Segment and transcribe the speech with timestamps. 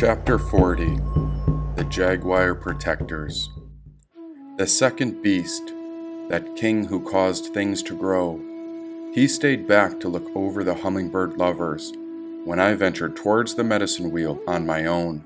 [0.00, 0.96] Chapter 40
[1.76, 3.50] The Jaguar Protectors.
[4.56, 5.74] The second beast,
[6.30, 8.40] that king who caused things to grow,
[9.12, 11.92] he stayed back to look over the hummingbird lovers
[12.46, 15.22] when I ventured towards the medicine wheel on my own.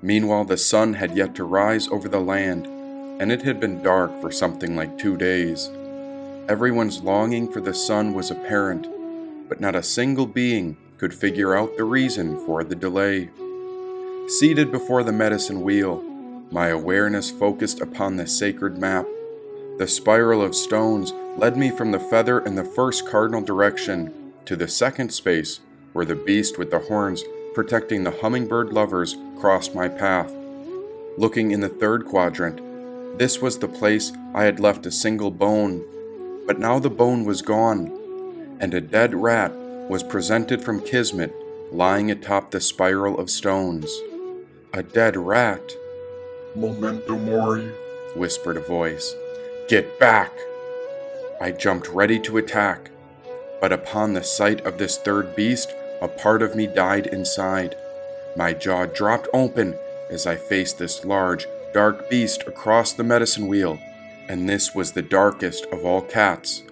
[0.00, 2.68] Meanwhile, the sun had yet to rise over the land,
[3.20, 5.68] and it had been dark for something like two days.
[6.48, 8.86] Everyone's longing for the sun was apparent,
[9.48, 13.30] but not a single being could figure out the reason for the delay.
[14.28, 16.02] Seated before the medicine wheel,
[16.50, 19.06] my awareness focused upon the sacred map.
[19.78, 24.56] The spiral of stones led me from the feather in the first cardinal direction to
[24.56, 25.60] the second space
[25.92, 27.22] where the beast with the horns
[27.54, 30.34] protecting the hummingbird lovers crossed my path.
[31.16, 35.84] Looking in the third quadrant, this was the place I had left a single bone,
[36.48, 39.54] but now the bone was gone, and a dead rat
[39.88, 41.32] was presented from Kismet
[41.70, 43.88] lying atop the spiral of stones.
[44.76, 45.72] A dead rat.
[46.54, 47.72] Memento Mori,
[48.14, 49.16] whispered a voice.
[49.68, 50.30] Get back!
[51.40, 52.90] I jumped ready to attack,
[53.58, 57.74] but upon the sight of this third beast, a part of me died inside.
[58.36, 59.78] My jaw dropped open
[60.10, 63.78] as I faced this large, dark beast across the medicine wheel,
[64.28, 66.62] and this was the darkest of all cats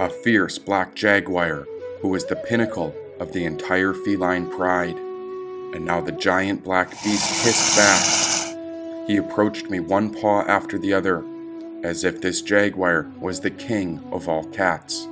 [0.00, 1.64] a fierce black jaguar
[2.00, 4.98] who was the pinnacle of the entire feline pride
[5.76, 9.06] and now the giant black beast hissed back.
[9.06, 11.22] He approached me one paw after the other,
[11.84, 15.06] as if this jaguar was the king of all cats.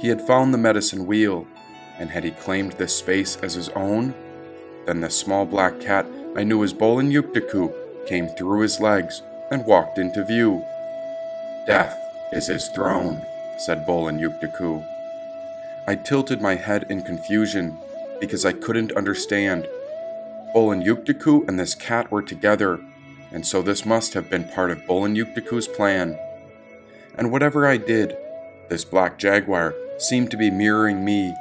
[0.00, 1.46] He had found the medicine wheel,
[1.96, 4.14] and had he claimed this space as his own,
[4.84, 6.06] then the small black cat
[6.36, 7.72] I knew as Bolin Yuktaku
[8.08, 9.22] came through his legs
[9.52, 10.64] and walked into view.
[11.68, 11.96] Death
[12.32, 13.22] is his throne,
[13.58, 14.84] said Bolin Yuktaku.
[15.86, 17.78] I tilted my head in confusion
[18.20, 19.68] because I couldn't understand
[20.54, 22.80] Bolin Yuktaku and this cat were together,
[23.32, 26.18] and so this must have been part of Bolin Yuktaku's plan.
[27.16, 28.16] And whatever I did,
[28.68, 31.34] this black jaguar seemed to be mirroring me,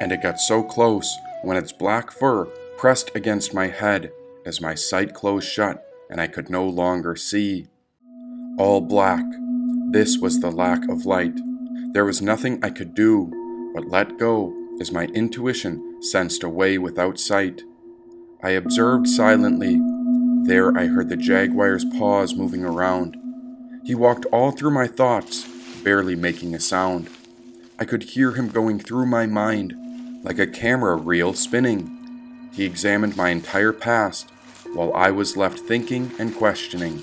[0.00, 2.46] and it got so close when its black fur
[2.78, 4.10] pressed against my head
[4.46, 7.68] as my sight closed shut and I could no longer see.
[8.58, 9.24] All black.
[9.90, 11.38] This was the lack of light.
[11.92, 13.30] There was nothing I could do
[13.74, 17.62] but let go as my intuition sensed a way without sight.
[18.42, 19.80] I observed silently.
[20.46, 23.18] There I heard the jaguar's paws moving around.
[23.84, 25.46] He walked all through my thoughts,
[25.82, 27.10] barely making a sound.
[27.78, 29.74] I could hear him going through my mind,
[30.22, 32.48] like a camera reel spinning.
[32.52, 34.30] He examined my entire past,
[34.72, 37.02] while I was left thinking and questioning.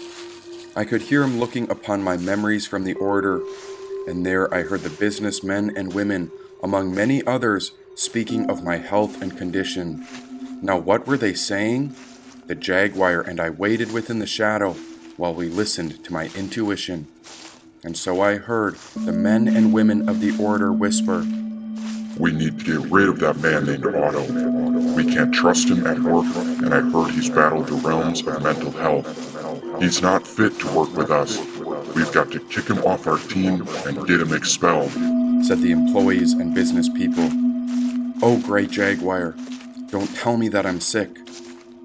[0.75, 3.41] I could hear him looking upon my memories from the order,
[4.07, 6.31] and there I heard the businessmen and women,
[6.63, 10.05] among many others, speaking of my health and condition.
[10.62, 11.95] Now, what were they saying?
[12.47, 14.73] The jaguar and I waited within the shadow
[15.16, 17.07] while we listened to my intuition.
[17.84, 21.25] And so I heard the men and women of the order whisper
[22.17, 24.23] We need to get rid of that man named Otto.
[24.96, 28.72] We can't trust him at work, and I heard he's battled the realms of mental
[28.72, 29.06] health.
[29.79, 31.38] He's not fit to work with us.
[31.96, 34.91] We've got to kick him off our team and get him expelled,
[35.46, 37.29] said the employees and business people.
[38.23, 39.35] Oh, great Jaguar,
[39.89, 41.17] don't tell me that I'm sick.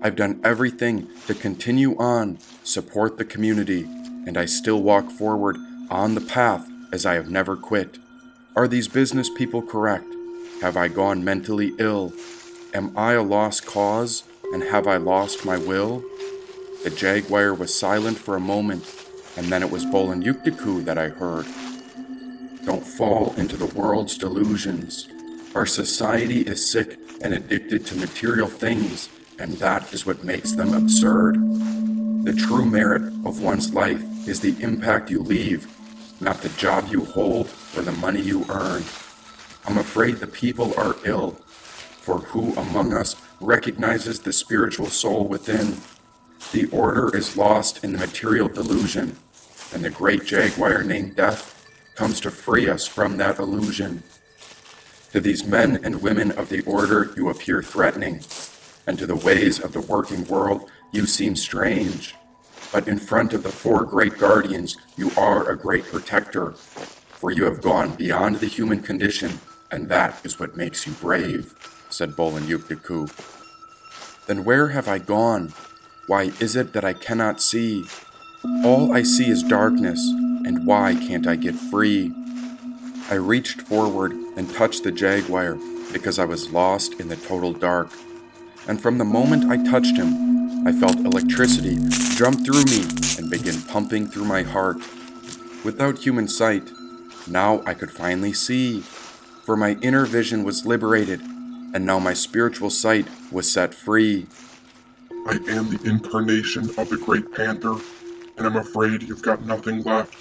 [0.03, 3.85] I've done everything to continue on, support the community,
[4.27, 5.57] and I still walk forward
[5.89, 7.99] on the path as I have never quit.
[8.57, 10.07] Are these business people correct?
[10.61, 12.13] Have I gone mentally ill?
[12.75, 16.05] Am I a lost cause, and have I lost my will?
[16.83, 18.85] The jaguar was silent for a moment,
[19.37, 21.47] and then it was Bolin Yuktaku that I heard.
[22.65, 25.09] Don't fall into the world's delusions.
[25.55, 30.75] Our society is sick and addicted to material things, and that is what makes them
[30.75, 31.37] absurd.
[32.25, 35.67] The true merit of one's life is the impact you leave,
[36.21, 38.83] not the job you hold or the money you earn.
[39.67, 41.33] I'm afraid the people are ill,
[42.03, 45.77] for who among us recognizes the spiritual soul within?
[46.53, 49.17] The order is lost in the material delusion,
[49.73, 54.03] and the great jaguar named Death comes to free us from that illusion.
[55.13, 58.23] To these men and women of the order, you appear threatening,
[58.87, 62.15] and to the ways of the working world, you seem strange.
[62.73, 67.45] But in front of the four great guardians, you are a great protector, for you
[67.45, 69.39] have gone beyond the human condition,
[69.71, 71.53] and that is what makes you brave,
[71.91, 73.07] said Bolin Yuktaku.
[74.27, 75.53] Then where have I gone?
[76.07, 77.85] Why is it that I cannot see?
[78.65, 80.01] All I see is darkness,
[80.47, 82.15] and why can't I get free?
[83.11, 85.59] I reached forward and touched the jaguar
[85.93, 87.91] because I was lost in the total dark.
[88.69, 91.77] and from the moment I touched him, I felt electricity
[92.15, 92.83] jump through me
[93.19, 94.77] and begin pumping through my heart.
[95.65, 96.71] Without human sight,
[97.27, 101.21] now I could finally see, for my inner vision was liberated,
[101.75, 104.27] and now my spiritual sight was set free.
[105.27, 107.75] I am the incarnation of the great panther,
[108.37, 110.15] and I'm afraid you've got nothing left.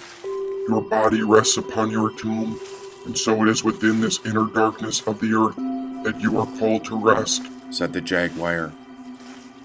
[0.68, 2.58] Your body rests upon your tomb,
[3.04, 5.56] and so it is within this inner darkness of the earth
[6.04, 8.72] that you are called to rest, said the jaguar.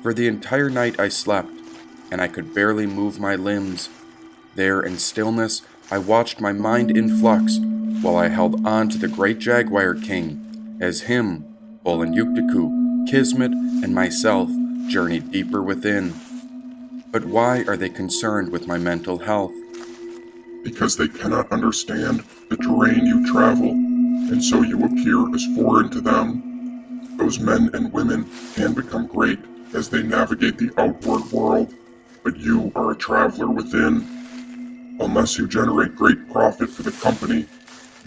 [0.02, 1.52] For the entire night I slept,
[2.12, 3.90] and I could barely move my limbs.
[4.56, 5.62] There in stillness,
[5.92, 7.60] I watched my mind in flux
[8.02, 11.46] while I held on to the great jaguar king as him,
[11.84, 14.50] Bolin Yuktiku, Kismet, and myself
[14.88, 16.14] journeyed deeper within.
[17.12, 19.54] But why are they concerned with my mental health?
[20.68, 26.02] Because they cannot understand the terrain you travel, and so you appear as foreign to
[26.02, 27.16] them.
[27.18, 29.40] Those men and women can become great
[29.74, 31.74] as they navigate the outward world,
[32.22, 34.98] but you are a traveler within.
[35.00, 37.46] Unless you generate great profit for the company,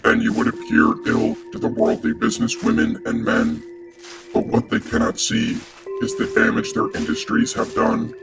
[0.03, 3.63] then you would appear ill to the worldly businesswomen and men.
[4.35, 5.57] But what they cannot see
[6.03, 8.13] is the damage their industries have done.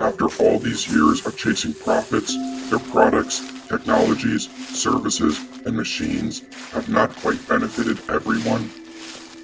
[0.00, 2.34] After all these years of chasing profits,
[2.70, 6.42] their products, technologies, services, and machines
[6.72, 8.70] have not quite benefited everyone.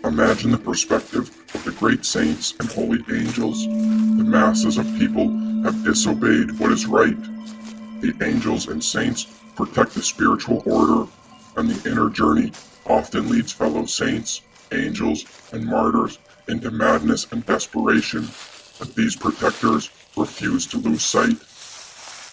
[0.03, 3.67] Imagine the perspective of the great saints and holy angels.
[3.67, 5.29] The masses of people
[5.62, 7.20] have disobeyed what is right.
[8.00, 9.26] The angels and saints
[9.56, 11.06] protect the spiritual order,
[11.58, 12.53] and the inner journey
[12.87, 14.41] often leads fellow saints,
[14.73, 16.19] angels, and martyrs
[16.49, 18.26] into madness and desperation,
[18.79, 21.37] but these protectors refuse to lose sight.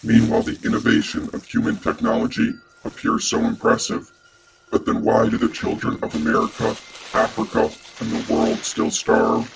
[0.02, 2.54] Meanwhile, the innovation of human technology
[2.84, 4.10] appears so impressive.
[4.70, 6.76] But then why do the children of America,
[7.14, 7.70] Africa,
[8.00, 9.50] and the world still starve?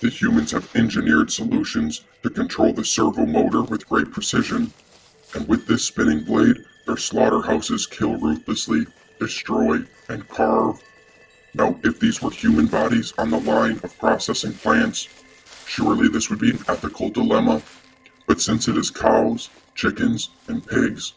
[0.00, 4.72] The humans have engineered solutions to control the servo motor with great precision,
[5.34, 8.86] and with this spinning blade, their slaughterhouses kill ruthlessly,
[9.18, 10.80] destroy, and carve.
[11.54, 15.08] Now, if these were human bodies on the line of processing plants,
[15.68, 17.60] surely this would be an ethical dilemma.
[18.26, 21.12] But since it is cows, chickens, and pigs,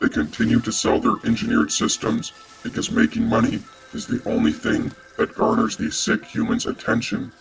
[0.00, 3.60] they continue to sell their engineered systems because making money
[3.92, 7.32] is the only thing that garners these sick humans' attention.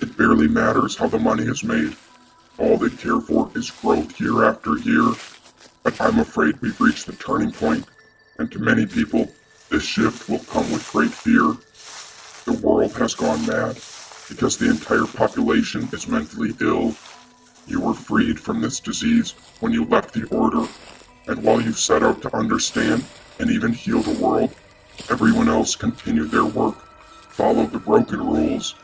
[0.00, 1.96] It barely matters how the money is made.
[2.58, 5.12] All they care for is growth year after year.
[5.82, 7.86] But I'm afraid we've reached the turning point,
[8.38, 9.28] and to many people,
[9.68, 11.56] this shift will come with great fear.
[12.44, 13.80] The world has gone mad
[14.28, 16.94] because the entire population is mentally ill.
[17.66, 20.66] You were freed from this disease when you left the Order,
[21.26, 23.04] and while you set out to understand
[23.38, 24.54] and even heal the world,
[25.10, 26.76] everyone else continued their work,
[27.30, 28.74] followed the broken rules,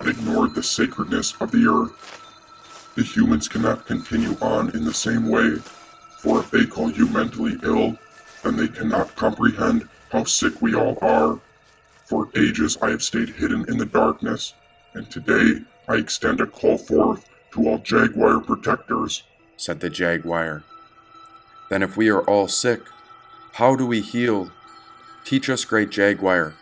[0.00, 2.92] and ignored the sacredness of the earth.
[2.96, 5.56] The humans cannot continue on in the same way,
[6.18, 7.96] for if they call you mentally ill,
[8.42, 11.38] then they cannot comprehend how sick we all are.
[12.06, 14.54] For ages I have stayed hidden in the darkness,
[14.94, 19.24] and today I extend a call forth to all Jaguar protectors,
[19.56, 20.62] said the Jaguar.
[21.68, 22.80] Then if we are all sick,
[23.52, 24.50] how do we heal?
[25.24, 26.54] Teach us, great Jaguar.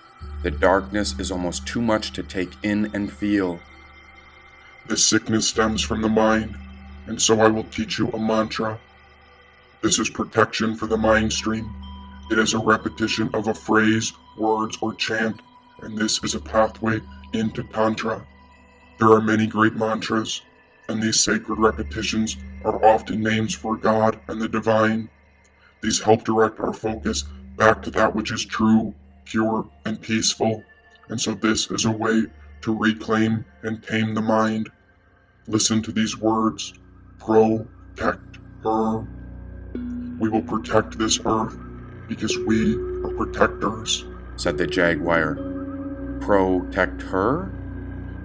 [0.42, 3.60] The darkness is almost too much to take in and feel.
[4.86, 6.56] The sickness stems from the mind,
[7.06, 8.78] and so I will teach you a mantra.
[9.80, 11.70] This is protection for the mind stream.
[12.30, 15.40] It is a repetition of a phrase, words, or chant,
[15.82, 17.00] and this is a pathway
[17.32, 18.26] into Tantra.
[18.98, 20.42] There are many great mantras,
[20.88, 25.08] and these sacred repetitions are often names for God and the divine.
[25.82, 27.24] These help direct our focus
[27.56, 28.94] back to that which is true,
[29.24, 30.64] pure, and peaceful,
[31.08, 32.24] and so this is a way
[32.62, 34.70] to reclaim and tame the mind.
[35.46, 36.74] Listen to these words
[37.18, 39.06] protect her.
[40.18, 41.56] We will protect this earth
[42.08, 44.04] because we are protectors,
[44.36, 45.47] said the Jaguar.
[46.20, 47.50] Protect her?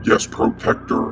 [0.04, 1.10] Yes, protector.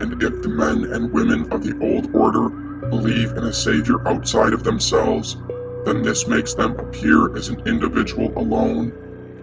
[0.00, 2.48] And if the men and women of the old order
[2.88, 5.36] believe in a savior outside of themselves,
[5.84, 8.92] then this makes them appear as an individual alone.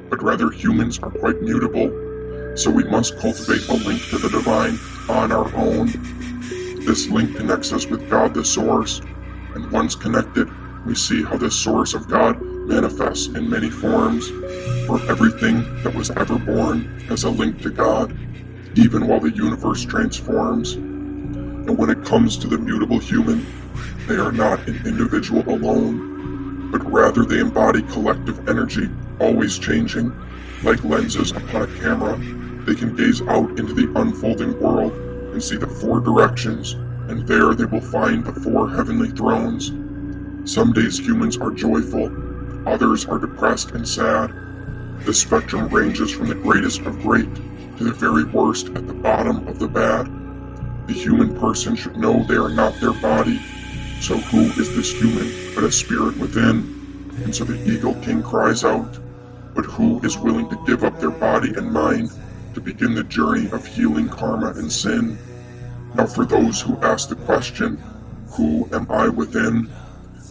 [0.10, 1.89] But rather, humans are quite mutable,
[2.55, 4.77] so we must cultivate a link to the divine
[5.10, 5.88] on our own.
[6.86, 9.01] This link connects us with God the Source,
[9.55, 10.50] and once connected,
[10.86, 14.29] we see how the source of God manifests in many forms,
[14.97, 18.17] for everything that was ever born has a link to God,
[18.77, 20.73] even while the universe transforms.
[20.73, 23.45] And when it comes to the mutable human,
[24.07, 30.13] they are not an individual alone, but rather they embody collective energy always changing.
[30.63, 32.15] Like lenses upon a camera,
[32.65, 34.93] they can gaze out into the unfolding world
[35.33, 36.73] and see the four directions,
[37.09, 39.73] and there they will find the four heavenly thrones.
[40.49, 42.09] Some days humans are joyful,
[42.65, 44.44] others are depressed and sad.
[45.03, 47.33] The spectrum ranges from the greatest of great
[47.77, 50.07] to the very worst at the bottom of the bad.
[50.87, 53.39] The human person should know they are not their body.
[53.99, 57.09] So who is this human but a spirit within?
[57.23, 58.99] And so the Eagle King cries out,
[59.53, 62.11] But who is willing to give up their body and mind
[62.53, 65.17] to begin the journey of healing karma and sin?
[65.93, 67.77] Now, for those who ask the question,
[68.31, 69.69] Who am I within?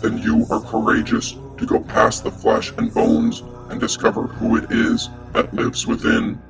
[0.04, 3.42] then you are courageous to go past the flesh and bones
[3.74, 6.40] and discover who it is that lives within.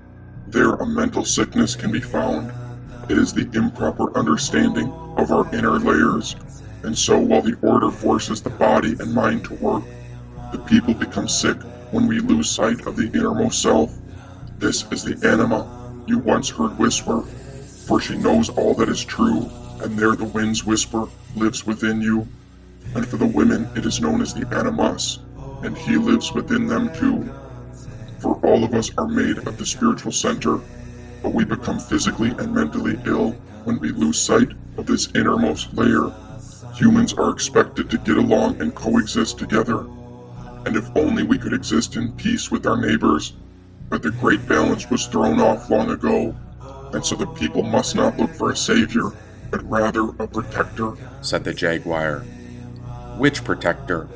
[0.47, 2.53] There, a mental sickness can be found.
[3.09, 6.37] It is the improper understanding of our inner layers.
[6.83, 9.85] And so, while the order forces the body and mind to work,
[10.53, 11.57] the people become sick
[11.93, 13.97] when we lose sight of the innermost self.
[14.59, 19.51] This is the anima you once heard whisper, for she knows all that is true,
[19.81, 22.29] and there the wind's whisper lives within you.
[22.95, 25.21] And for the women, it is known as the animus,
[25.65, 27.29] and he lives within them too.
[28.19, 30.61] For all of us are made of the spiritual center,
[31.23, 33.33] but we become physically and mentally ill
[33.65, 36.13] when we lose sight of this innermost layer.
[36.75, 39.87] Humans are expected to get along and coexist together.
[40.67, 43.35] And if only we could exist in peace with our neighbors.
[43.89, 46.35] But the great balance was thrown off long ago,
[46.93, 49.11] and so the people must not look for a savior,
[49.51, 52.21] but rather a protector, said the Jaguar.
[53.19, 54.09] Which protector?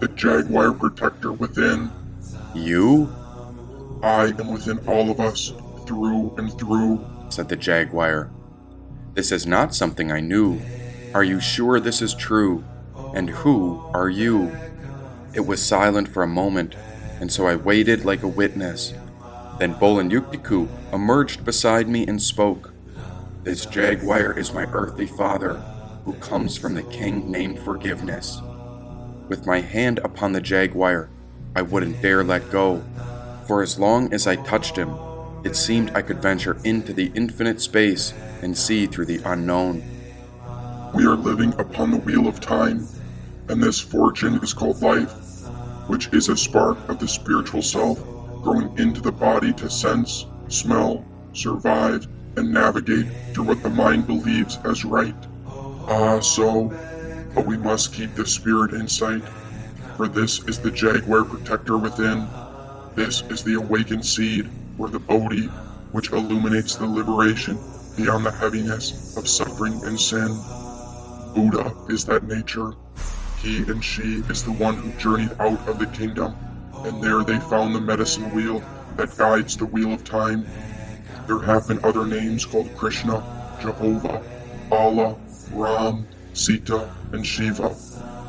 [0.00, 1.90] The Jaguar protector within.
[2.54, 3.14] You?
[4.02, 5.52] I am within all of us,
[5.86, 8.30] through and through, said the Jaguar.
[9.14, 10.60] This is not something I knew.
[11.14, 12.64] Are you sure this is true?
[13.14, 14.54] And who are you?
[15.32, 16.74] It was silent for a moment,
[17.20, 18.92] and so I waited like a witness.
[19.58, 22.72] Then Bolanyuktiku emerged beside me and spoke.
[23.44, 25.54] This jaguar is my earthly father,
[26.04, 28.40] who comes from the king named Forgiveness.
[29.28, 31.08] With my hand upon the jaguar,
[31.56, 32.82] I wouldn't dare let go,
[33.46, 34.94] for as long as I touched him,
[35.44, 38.12] it seemed I could venture into the infinite space
[38.42, 39.82] and see through the unknown.
[40.94, 42.86] We are living upon the wheel of time,
[43.48, 45.24] and this fortune is called life
[45.86, 48.02] which is a spark of the spiritual self
[48.42, 54.58] growing into the body to sense, smell, survive, and navigate through what the mind believes
[54.64, 55.14] as right.
[55.46, 56.72] Ah, so,
[57.34, 59.22] but we must keep the spirit in sight,
[59.96, 62.26] for this is the jaguar protector within.
[62.94, 64.48] This is the awakened seed,
[64.78, 65.46] or the Bodhi,
[65.92, 67.58] which illuminates the liberation
[67.96, 70.28] beyond the heaviness of suffering and sin.
[71.34, 72.72] Buddha is that nature,
[73.40, 76.34] he and she is the one who journeyed out of the kingdom,
[76.84, 78.62] and there they found the medicine wheel
[78.96, 80.46] that guides the wheel of time.
[81.26, 83.22] There have been other names called Krishna,
[83.60, 84.22] Jehovah,
[84.70, 85.16] Allah,
[85.52, 87.70] Ram, Sita, and Shiva,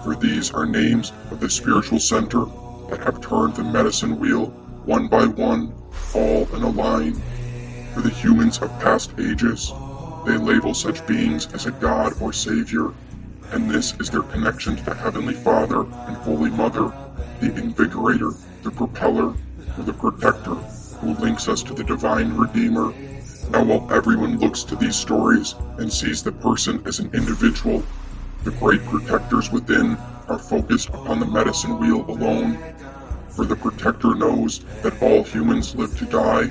[0.04, 2.46] for these are names of the spiritual center
[2.90, 4.46] that have turned the medicine wheel
[4.86, 5.74] one by one,
[6.14, 7.16] all in a line.
[7.94, 9.74] For the humans of past ages,
[10.26, 12.94] they label such beings as a god or savior
[13.52, 16.92] and this is their connection to the Heavenly Father and Holy Mother,
[17.40, 18.34] the invigorator,
[18.64, 19.34] the propeller,
[19.78, 20.56] or the protector,
[21.00, 22.94] who links us to the Divine Redeemer.
[23.50, 27.84] Now, while everyone looks to these stories and sees the person as an individual,
[28.44, 29.98] the great protectors within
[30.28, 32.58] are focused upon the medicine wheel alone.
[33.30, 36.50] For the protector knows that all humans live to die,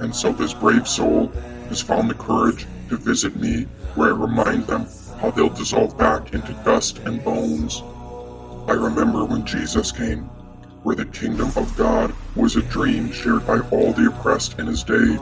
[0.00, 1.28] and so this brave soul
[1.68, 4.86] has found the courage to visit me where I remind them
[5.20, 7.82] how they'll dissolve back into dust and bones.
[8.68, 10.24] I remember when Jesus came,
[10.82, 14.84] where the kingdom of God was a dream shared by all the oppressed in his
[14.84, 15.18] day,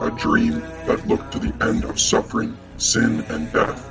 [0.00, 3.90] a dream that looked to the end of suffering, sin, and death,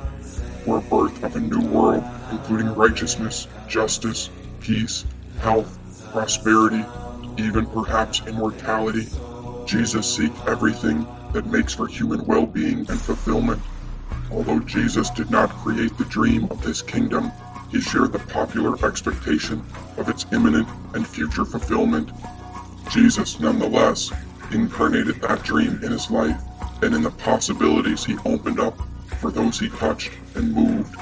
[0.64, 5.06] for a birth of a new world, including righteousness, justice, peace,
[5.40, 5.80] health,
[6.12, 6.86] prosperity,
[7.38, 9.08] even perhaps immortality.
[9.66, 13.62] Jesus seeked everything that makes for human well-being and fulfillment
[14.32, 17.32] Although Jesus did not create the dream of this kingdom,
[17.72, 19.64] he shared the popular expectation
[19.98, 22.12] of its imminent and future fulfillment.
[22.90, 24.12] Jesus, nonetheless,
[24.52, 26.40] incarnated that dream in his life
[26.82, 28.78] and in the possibilities he opened up
[29.20, 30.96] for those he touched and moved.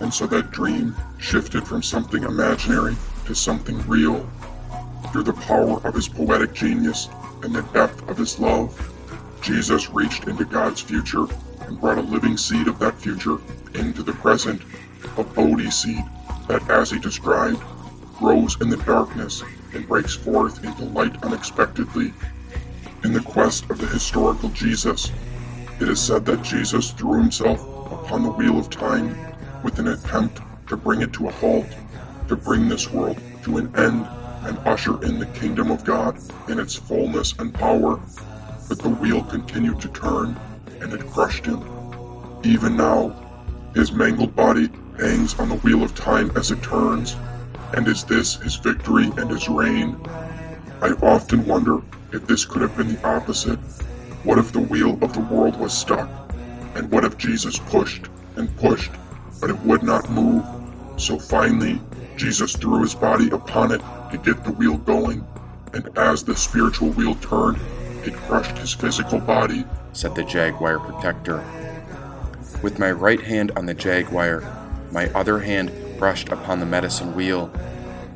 [0.00, 4.28] And so that dream shifted from something imaginary to something real.
[5.12, 7.08] Through the power of his poetic genius
[7.42, 8.74] and the depth of his love,
[9.42, 11.26] Jesus reached into God's future
[11.66, 13.38] and brought a living seed of that future
[13.74, 14.62] into the present,
[15.16, 16.04] a Bodhi seed
[16.48, 17.62] that, as he described,
[18.18, 19.42] grows in the darkness
[19.74, 22.12] and breaks forth into light unexpectedly.
[23.04, 25.12] In the quest of the historical Jesus,
[25.80, 27.60] it is said that Jesus threw himself
[27.92, 29.16] upon the wheel of time
[29.62, 31.76] with an attempt to bring it to a halt,
[32.26, 34.04] to bring this world to an end
[34.42, 38.00] and usher in the kingdom of God in its fullness and power.
[38.68, 40.36] But the wheel continued to turn,
[40.80, 41.62] and it crushed him.
[42.42, 43.14] Even now,
[43.76, 47.16] his mangled body hangs on the wheel of time as it turns.
[47.74, 49.96] And is this his victory and his reign?
[50.82, 51.80] I often wonder
[52.12, 53.58] if this could have been the opposite.
[54.24, 56.08] What if the wheel of the world was stuck?
[56.74, 58.92] And what if Jesus pushed and pushed,
[59.40, 60.44] but it would not move?
[60.96, 61.80] So finally,
[62.16, 65.24] Jesus threw his body upon it to get the wheel going,
[65.72, 67.58] and as the spiritual wheel turned,
[68.04, 71.44] it crushed his physical body, said the Jaguar protector.
[72.62, 74.42] With my right hand on the Jaguar,
[74.90, 77.52] my other hand brushed upon the medicine wheel.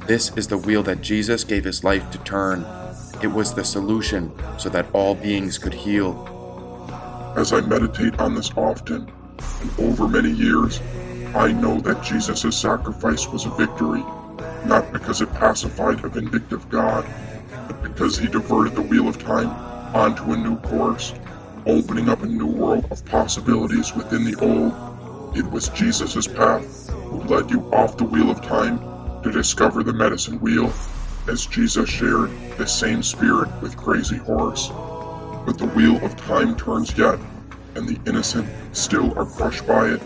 [0.06, 2.64] This is the wheel that Jesus gave his life to turn.
[3.23, 6.26] It was the solution so that all beings could heal.
[7.37, 9.09] As I meditate on this often,
[9.61, 10.81] and over many years,
[11.33, 14.02] I know that Jesus' sacrifice was a victory,
[14.67, 17.07] not because it pacified a vindictive God,
[17.69, 19.50] but because he diverted the wheel of time
[19.95, 21.14] onto a new course,
[21.64, 25.37] opening up a new world of possibilities within the old.
[25.37, 28.81] It was Jesus' path who led you off the wheel of time
[29.23, 30.73] to discover the medicine wheel,
[31.29, 34.68] as Jesus shared the same spirit with Crazy Horse.
[35.47, 37.18] But the wheel of time turns yet,
[37.75, 40.02] and the innocent still are crushed by it.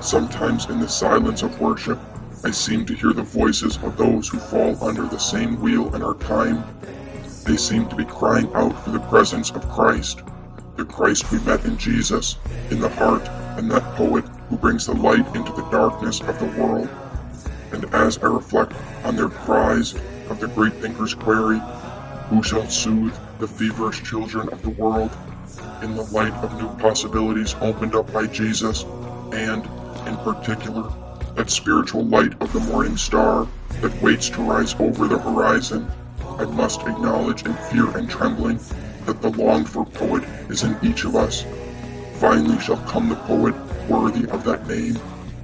[0.00, 1.98] Sometimes in the silence of worship,
[2.44, 6.02] I seem to hear the voices of those who fall under the same wheel in
[6.02, 6.64] our time.
[7.44, 10.22] They seem to be crying out for the presence of Christ,
[10.76, 12.36] the Christ we met in Jesus,
[12.70, 16.60] in the heart and that poet who brings the light into the darkness of the
[16.60, 16.88] world.
[17.72, 18.72] And as I reflect
[19.04, 19.94] on their cries
[20.28, 21.60] of the great thinker's query,
[22.28, 25.10] who shall soothe the feverish children of the world,
[25.82, 28.84] in the light of new possibilities opened up by Jesus,
[29.32, 29.64] and,
[30.06, 30.92] in particular,
[31.34, 33.46] that spiritual light of the morning star
[33.80, 35.90] that waits to rise over the horizon,
[36.38, 38.58] I must acknowledge in fear and trembling
[39.06, 41.44] that the longed for poet is in each of us.
[42.14, 43.54] Finally shall come the poet
[43.88, 44.98] worthy of that name.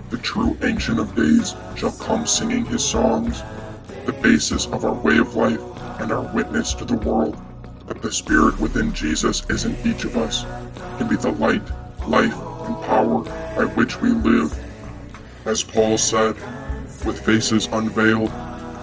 [0.08, 3.42] The true Ancient of Days shall come singing his songs,
[4.06, 5.60] the basis of our way of life
[6.00, 7.40] and our witness to the world
[7.86, 10.44] that the Spirit within Jesus is in each of us,
[10.96, 11.62] can be the light,
[12.06, 12.36] life,
[12.66, 13.22] and power
[13.56, 14.56] by which we live.
[15.44, 16.36] As Paul said,
[17.04, 18.30] with faces unveiled,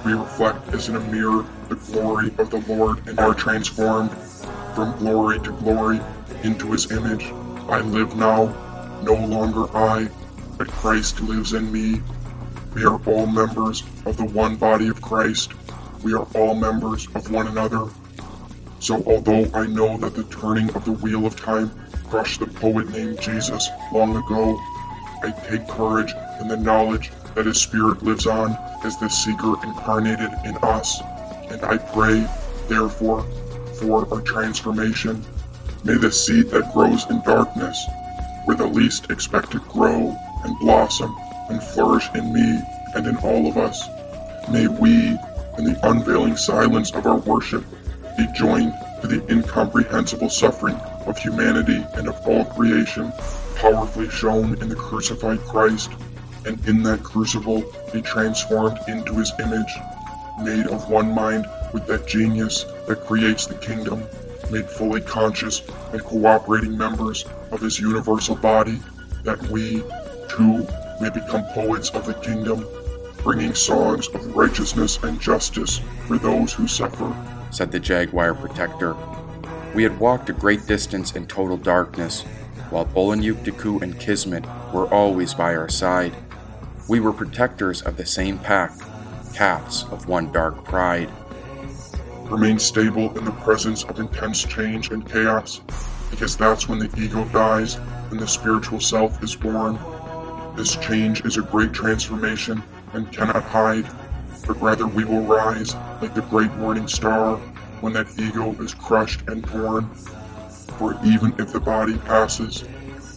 [0.06, 4.12] we reflect as in a mirror the glory of the Lord and are transformed
[4.76, 6.02] from glory to glory
[6.44, 7.32] into his image.
[7.70, 8.54] I live now,
[9.04, 10.10] no longer I,
[10.58, 12.02] but Christ lives in me.
[12.78, 15.52] We are all members of the one body of Christ.
[16.04, 17.88] We are all members of one another.
[18.80, 21.72] So although I know that the turning of the wheel of time
[22.08, 24.60] crushed the poet named Jesus long ago,
[25.24, 30.30] I take courage in the knowledge that his spirit lives on as the seeker incarnated
[30.46, 31.02] in us.
[31.50, 32.30] And I pray,
[32.68, 33.24] therefore,
[33.80, 35.26] for our transformation.
[35.84, 37.84] May the seed that grows in darkness,
[38.46, 41.18] where the least expect to grow and blossom
[41.50, 42.62] and flourish in me
[42.96, 43.88] and in all of us,
[44.50, 45.18] may we,
[45.58, 47.64] in the unveiling silence of our worship,
[48.18, 53.12] be joined to the incomprehensible suffering of humanity and of all creation,
[53.56, 55.92] powerfully shown in the crucified Christ,
[56.46, 59.74] and in that crucible be transformed into his image,
[60.42, 64.04] made of one mind with that genius that creates the kingdom,
[64.50, 68.80] made fully conscious and cooperating members of his universal body,
[69.24, 69.84] that we,
[70.30, 70.66] too,
[71.02, 72.66] may become poets of the kingdom,
[73.24, 77.14] bringing songs of righteousness and justice for those who suffer
[77.52, 78.96] said the Jaguar protector.
[79.74, 82.24] We had walked a great distance in total darkness,
[82.70, 86.14] while Bolan-Yuk-Deku and Kismet were always by our side.
[86.90, 88.72] We were protectors of the same pack,
[89.34, 91.10] cats of one dark pride.
[92.24, 95.62] Remain stable in the presence of intense change and chaos,
[96.10, 97.76] because that's when the ego dies
[98.12, 99.80] and the spiritual self is born.
[100.58, 102.62] This change is a great transformation
[102.94, 103.88] and cannot hide
[104.48, 107.36] but rather we will rise like the great morning star
[107.82, 109.86] when that ego is crushed and torn.
[110.80, 112.64] For even if the body passes,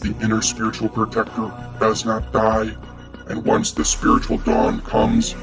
[0.00, 2.74] the inner spiritual protector does not die,
[3.29, 5.35] and once the spiritual dawn comes,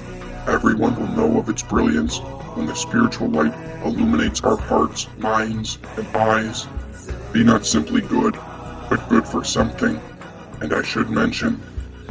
[0.46, 2.20] everyone will know of its brilliance
[2.56, 3.54] when the spiritual light
[3.86, 6.68] illuminates our hearts, minds, and eyes.
[7.32, 8.38] Be not simply good,
[8.90, 10.02] but good for something.
[10.60, 11.62] And I should mention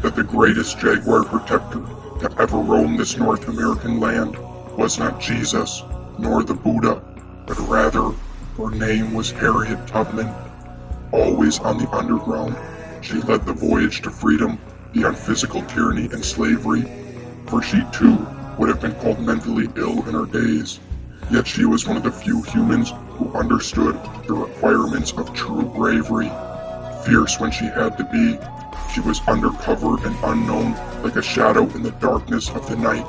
[0.03, 1.81] that the greatest jaguar protector
[2.21, 4.37] to ever roam this North American land
[4.77, 5.83] was not Jesus,
[6.19, 7.03] nor the Buddha,
[7.47, 8.13] but rather
[8.57, 10.33] her name was Harriet Tubman.
[11.13, 12.57] Always on the underground,
[13.03, 14.59] she led the voyage to freedom
[14.93, 16.87] beyond physical tyranny and slavery,
[17.47, 18.27] for she too
[18.59, 20.81] would have been called mentally ill in her days.
[21.31, 26.31] Yet she was one of the few humans who understood the requirements of true bravery.
[27.05, 28.39] Fierce when she had to be,
[28.93, 30.73] she was undercover and unknown
[31.03, 33.07] like a shadow in the darkness of the night.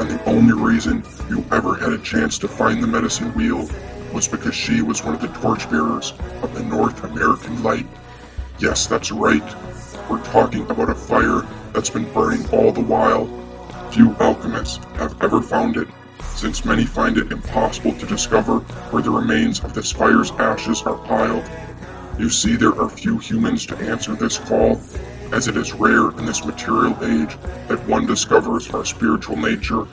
[0.00, 3.68] And the only reason you ever had a chance to find the medicine wheel
[4.12, 7.86] was because she was one of the torchbearers of the North American Light.
[8.58, 9.42] Yes, that's right.
[10.08, 11.42] We're talking about a fire
[11.72, 13.26] that's been burning all the while.
[13.90, 15.88] Few alchemists have ever found it,
[16.34, 20.98] since many find it impossible to discover where the remains of this fire's ashes are
[20.98, 21.44] piled.
[22.18, 24.80] You see, there are few humans to answer this call,
[25.30, 29.86] as it is rare in this material age that one discovers our spiritual nature.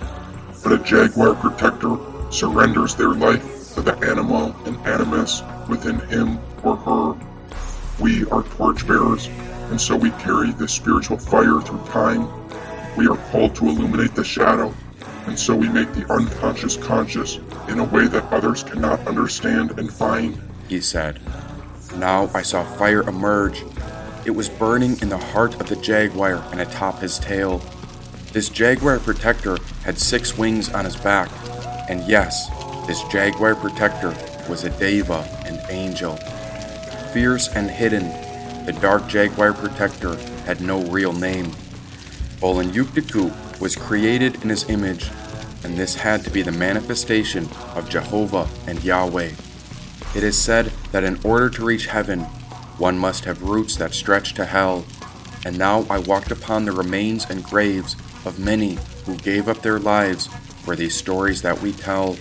[0.64, 1.98] But a Jaguar protector
[2.32, 7.16] surrenders their life to the anima and animus within him or her.
[8.00, 9.28] We are torchbearers,
[9.70, 12.28] and so we carry this spiritual fire through time.
[12.98, 14.74] We are called to illuminate the shadow,
[15.28, 19.94] and so we make the unconscious conscious in a way that others cannot understand and
[19.94, 20.42] find.
[20.68, 21.20] He said.
[21.96, 23.64] Now I saw fire emerge.
[24.26, 27.62] It was burning in the heart of the jaguar and atop his tail.
[28.34, 31.30] This jaguar protector had six wings on his back,
[31.90, 32.50] and yes,
[32.88, 34.16] this jaguar protector
[34.50, 36.18] was a deva, an angel.
[37.14, 38.10] Fierce and hidden,
[38.66, 41.52] the dark jaguar protector had no real name.
[42.42, 45.10] Bolin Yuktiku was created in his image,
[45.64, 49.32] and this had to be the manifestation of Jehovah and Yahweh.
[50.16, 52.22] It is said that in order to reach heaven,
[52.78, 54.86] one must have roots that stretch to hell.
[55.44, 59.78] And now I walked upon the remains and graves of many who gave up their
[59.78, 60.28] lives
[60.64, 62.16] for these stories that we tell.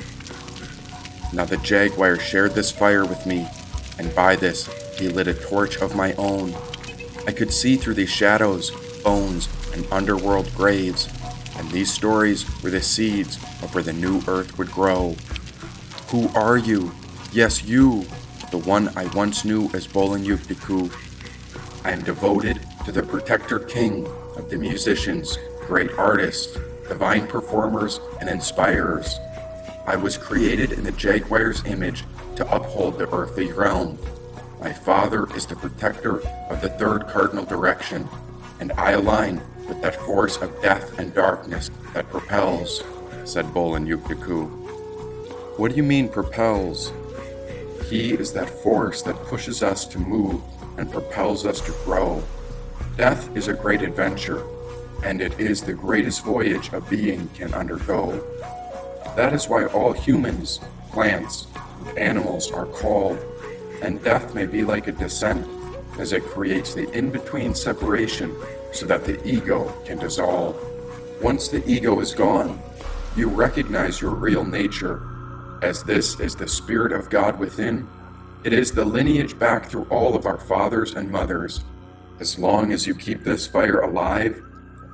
[1.33, 3.47] Now the jaguar shared this fire with me,
[4.01, 4.67] and by this
[4.99, 6.53] he lit a torch of my own.
[7.29, 8.73] I could see through these shadows,
[9.05, 11.09] bones, and underworld graves,
[11.59, 15.15] and these stories were the seeds of where the new earth would grow.
[16.09, 16.91] Who are you?
[17.33, 18.05] Yes, you,
[18.55, 20.89] the one I once knew as Bolin Yuktiku.
[21.85, 25.37] I am devoted to the protector king of the musicians,
[25.67, 29.19] great artists, divine performers, and inspirers.
[29.89, 32.05] I was created in the Jaguar's image
[32.37, 33.99] to uphold the earthly realm.
[34.61, 38.09] My father is the protector of the third cardinal direction,
[38.61, 42.85] and I align with that force of death and darkness that propels,
[43.25, 44.47] said Bolin Yuktiku.
[45.59, 46.93] What do you mean propels?
[47.89, 50.41] He is that force that pushes us to move
[50.79, 52.23] and propels us to grow.
[52.97, 54.43] Death is a great adventure,
[55.05, 58.25] and it is the greatest voyage a being can undergo.
[59.17, 60.61] That is why all humans,
[60.93, 61.47] plants,
[61.87, 63.19] and animals are called,
[63.83, 65.47] and death may be like a descent,
[65.99, 68.35] as it creates the in between separation
[68.73, 70.57] so that the ego can dissolve.
[71.23, 72.61] Once the ego is gone,
[73.15, 75.14] you recognize your real nature
[75.65, 77.89] as this is the Spirit of God within.
[78.45, 81.65] It is the lineage back through all of our fathers and mothers.
[82.21, 84.43] As long as you keep this fire alive,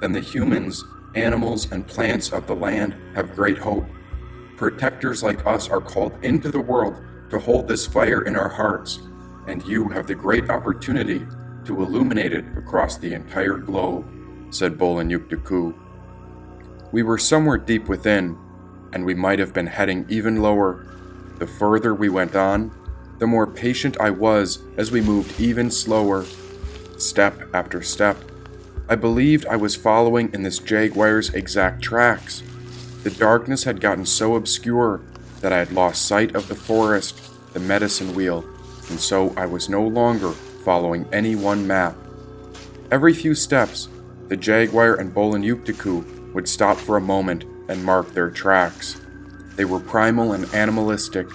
[0.00, 0.84] then the humans,
[1.16, 3.84] animals, and plants of the land have great hope.
[4.56, 9.00] Protectors like us are called into the world to hold this fire in our hearts,
[9.48, 11.26] and you have the great opportunity
[11.64, 14.06] to illuminate it across the entire globe,
[14.50, 15.74] said Bolin Yuktiku.
[16.92, 18.38] We were somewhere deep within,
[18.92, 20.86] and we might have been heading even lower.
[21.38, 22.70] The further we went on,
[23.18, 26.24] the more patient I was as we moved even slower,
[26.96, 28.16] step after step.
[28.88, 32.42] I believed I was following in this jaguar's exact tracks.
[33.02, 35.00] The darkness had gotten so obscure
[35.40, 37.20] that I had lost sight of the forest,
[37.52, 38.44] the medicine wheel,
[38.90, 41.96] and so I was no longer following any one map.
[42.90, 43.88] Every few steps,
[44.28, 49.00] the jaguar and Bolin Yuktiku would stop for a moment and mark their tracks.
[49.56, 51.30] They were primal and animalistic,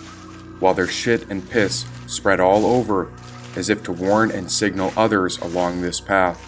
[0.60, 3.12] while their shit and piss spread all over
[3.56, 6.40] as if to warn and signal others along this path.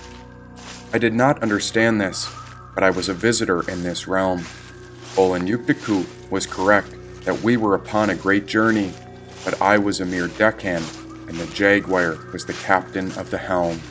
[0.94, 2.30] I did not understand this,
[2.76, 4.40] but I was a visitor in this realm.
[5.16, 8.92] Bolin Yuktiku was correct that we were upon a great journey,
[9.44, 10.86] but I was a mere deckhand,
[11.28, 13.82] and the Jaguar was the captain of the helm.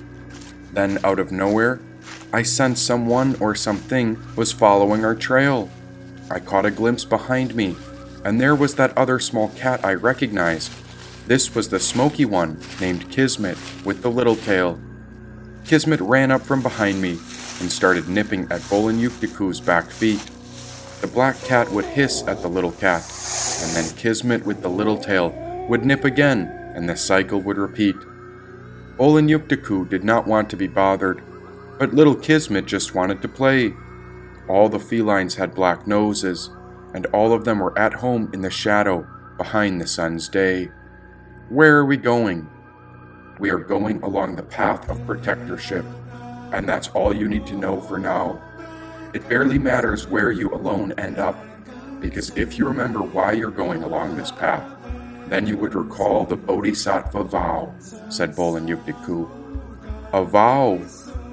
[0.72, 1.80] Then, out of nowhere,
[2.32, 5.70] I sensed someone or something was following our trail.
[6.30, 7.76] I caught a glimpse behind me,
[8.24, 10.72] and there was that other small cat I recognized.
[11.26, 14.80] This was the smoky one, named Kismet, with the little tail.
[15.64, 17.18] Kismet ran up from behind me
[17.60, 18.98] and started nipping at Bolin
[19.64, 20.20] back feet.
[21.00, 23.02] the black cat would hiss at the little cat,
[23.62, 25.30] and then Kismet with the little tail
[25.68, 27.96] would nip again, and the cycle would repeat.
[28.96, 31.22] Bolan did not want to be bothered,
[31.78, 33.74] but little Kismet just wanted to play.
[34.48, 36.50] All the felines had black noses,
[36.94, 39.06] and all of them were at home in the shadow
[39.36, 40.70] behind the sun's day.
[41.48, 42.48] Where are we going?
[43.38, 45.84] We are going along the path of protectorship,
[46.52, 48.40] and that's all you need to know for now.
[49.12, 51.36] It barely matters where you alone end up,
[52.00, 54.70] because if you remember why you're going along this path,
[55.28, 57.74] then you would recall the Bodhisattva vow,
[58.08, 59.28] said Bolan Yuktiku.
[60.12, 60.76] A vow?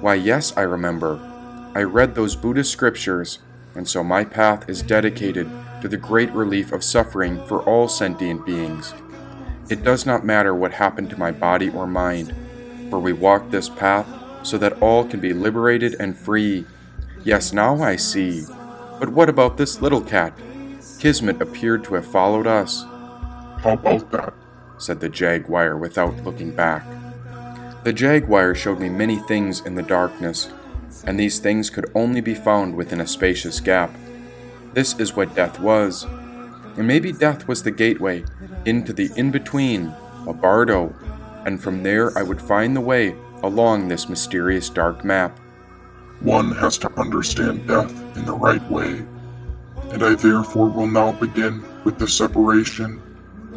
[0.00, 1.18] Why, yes, I remember.
[1.76, 3.40] I read those Buddhist scriptures,
[3.74, 8.46] and so my path is dedicated to the great relief of suffering for all sentient
[8.46, 8.94] beings.
[9.68, 12.32] It does not matter what happened to my body or mind,
[12.90, 14.06] for we walk this path
[14.44, 16.64] so that all can be liberated and free.
[17.24, 18.44] Yes, now I see.
[19.00, 20.38] But what about this little cat?
[21.00, 22.84] Kismet appeared to have followed us.
[23.62, 24.34] How about that?
[24.78, 26.84] said the jaguar without looking back.
[27.82, 30.50] The jaguar showed me many things in the darkness,
[31.06, 33.90] and these things could only be found within a spacious gap.
[34.72, 36.04] This is what death was,
[36.76, 38.24] and maybe death was the gateway
[38.64, 39.94] into the in between,
[40.26, 40.94] a bardo,
[41.46, 45.38] and from there I would find the way along this mysterious dark map.
[46.20, 49.04] One has to understand death in the right way,
[49.90, 53.02] and I therefore will now begin with the separation.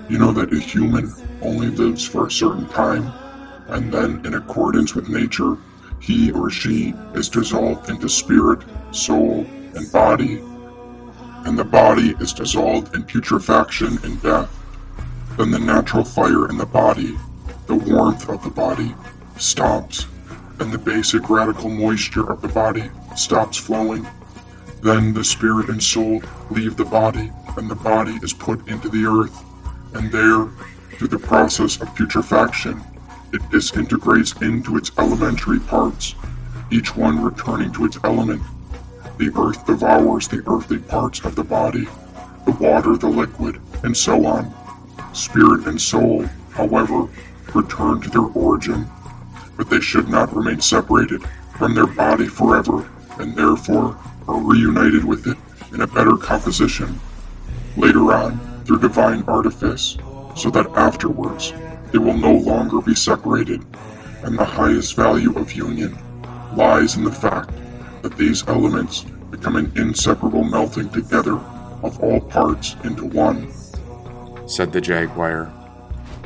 [0.10, 3.12] You know that a human only lives for a certain time,
[3.70, 5.58] and then, in accordance with nature,
[6.00, 10.42] he or she is dissolved into spirit, soul, and body,
[11.46, 14.54] and the body is dissolved in putrefaction and death.
[15.38, 17.18] Then the natural fire in the body,
[17.68, 18.96] the warmth of the body,
[19.38, 20.08] stops,
[20.60, 24.08] and the basic radical moisture of the body stops flowing.
[24.82, 29.06] Then the spirit and soul leave the body, and the body is put into the
[29.06, 29.44] earth,
[29.94, 30.48] and there,
[30.98, 32.84] through the process of putrefaction,
[33.34, 36.16] it disintegrates into its elementary parts,
[36.72, 38.42] each one returning to its element.
[39.18, 41.88] The earth devours the earthly parts of the body,
[42.46, 44.54] the water the liquid, and so on.
[45.14, 47.08] Spirit and soul, however,
[47.54, 48.88] return to their origin,
[49.56, 51.24] but they should not remain separated
[51.58, 55.38] from their body forever, and therefore are reunited with it
[55.74, 57.00] in a better composition
[57.76, 59.98] later on through divine artifice,
[60.36, 61.54] so that afterwards
[61.92, 63.66] they will no longer be separated,
[64.24, 65.98] and the highest value of union
[66.56, 67.52] lies in the fact
[68.02, 71.38] that these elements become an inseparable melting together
[71.84, 73.52] of all parts into one
[74.48, 75.52] said the jaguar.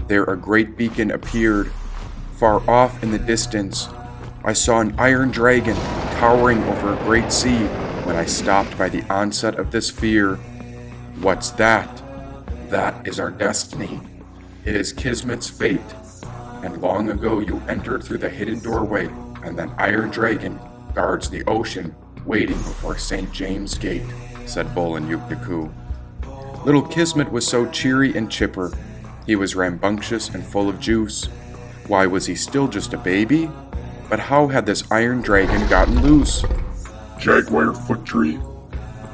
[0.07, 1.71] There a great beacon appeared.
[2.37, 3.89] Far off in the distance,
[4.43, 5.75] I saw an iron dragon
[6.19, 7.65] towering over a great sea
[8.05, 10.35] when I stopped by the onset of this fear.
[11.19, 12.01] What's that?
[12.69, 13.99] That is our destiny.
[14.63, 15.81] It is Kismet's fate.
[16.63, 19.07] And long ago you entered through the hidden doorway,
[19.43, 20.59] and that iron dragon
[20.93, 21.95] guards the ocean,
[22.25, 23.31] waiting before St.
[23.31, 24.05] James Gate,
[24.45, 25.73] said Bolan Yuktiku.
[26.63, 28.71] Little Kismet was so cheery and chipper.
[29.25, 31.25] He was rambunctious and full of juice.
[31.87, 33.49] Why was he still just a baby?
[34.09, 36.45] But how had this iron dragon gotten loose?
[37.17, 38.39] Jaguar Foot Tree.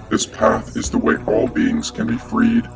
[0.10, 2.68] This path is the way all beings can be freed.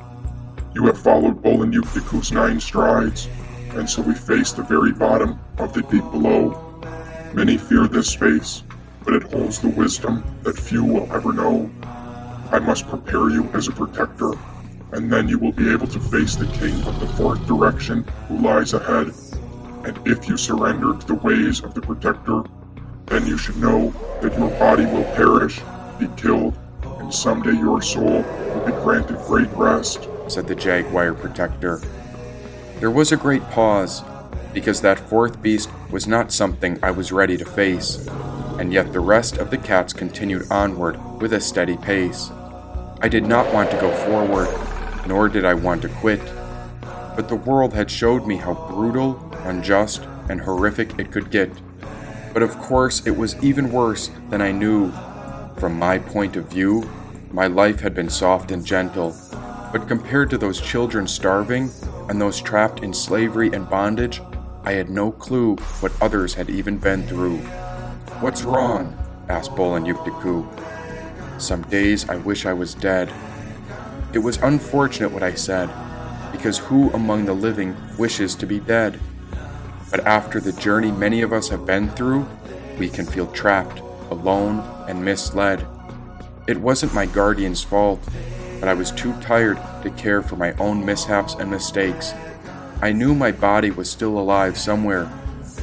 [0.73, 3.27] You have followed Bolan Yuktiku's nine strides,
[3.71, 6.81] and so we face the very bottom of the deep below.
[7.33, 8.63] Many fear this space,
[9.03, 11.69] but it holds the wisdom that few will ever know.
[12.51, 14.33] I must prepare you as a protector
[14.91, 18.37] and then you will be able to face the king of the fourth direction who
[18.37, 19.13] lies ahead.
[19.85, 22.43] And if you surrender to the ways of the protector,
[23.05, 25.61] then you should know that your body will perish,
[25.99, 31.81] be killed, and someday your soul will be granted great rest, said the jaguar protector.
[32.79, 34.03] There was a great pause,
[34.53, 38.07] because that fourth beast was not something I was ready to face,
[38.59, 42.31] and yet the rest of the cats continued onward with a steady pace.
[43.01, 44.49] I did not want to go forward,
[45.07, 46.21] nor did I want to quit.
[47.15, 51.51] But the world had showed me how brutal, unjust, and horrific it could get.
[52.33, 54.91] But of course, it was even worse than I knew.
[55.57, 56.89] From my point of view,
[57.31, 59.15] my life had been soft and gentle.
[59.71, 61.69] But compared to those children starving
[62.09, 64.21] and those trapped in slavery and bondage,
[64.63, 67.37] I had no clue what others had even been through.
[68.19, 68.97] What's wrong?
[69.29, 70.45] asked Bolan Yuktiku.
[71.41, 73.11] Some days I wish I was dead,
[74.13, 75.69] it was unfortunate what I said,
[76.33, 78.99] because who among the living wishes to be dead?
[79.89, 82.27] But after the journey many of us have been through,
[82.77, 83.79] we can feel trapped,
[84.09, 85.65] alone, and misled.
[86.45, 88.01] It wasn't my guardian's fault,
[88.61, 92.13] but I was too tired to care for my own mishaps and mistakes.
[92.79, 95.11] I knew my body was still alive somewhere,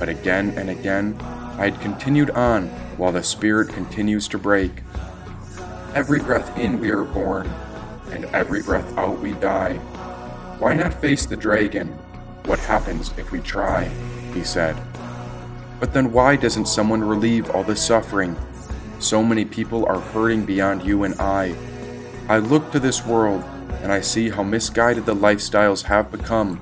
[0.01, 1.17] but again and again
[1.59, 2.67] I had continued on
[2.99, 4.83] while the spirit continues to break.
[5.95, 7.49] Every breath in we are born,
[8.11, 9.75] and every breath out we die.
[10.59, 11.89] Why not face the dragon?
[12.47, 13.85] What happens if we try?
[14.35, 14.77] He said.
[15.79, 18.37] But then why doesn't someone relieve all the suffering?
[18.99, 21.55] So many people are hurting beyond you and I.
[22.29, 23.43] I look to this world
[23.83, 26.59] and I see how misguided the lifestyles have become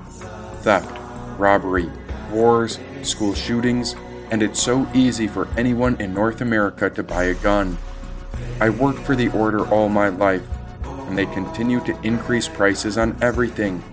[0.61, 0.97] theft,
[1.37, 1.91] robbery,
[2.31, 3.93] wars, school shootings,
[4.31, 7.77] and it's so easy for anyone in North America to buy a gun.
[8.61, 10.47] I worked for the Order all my life,
[10.83, 13.83] and they continue to increase prices on everything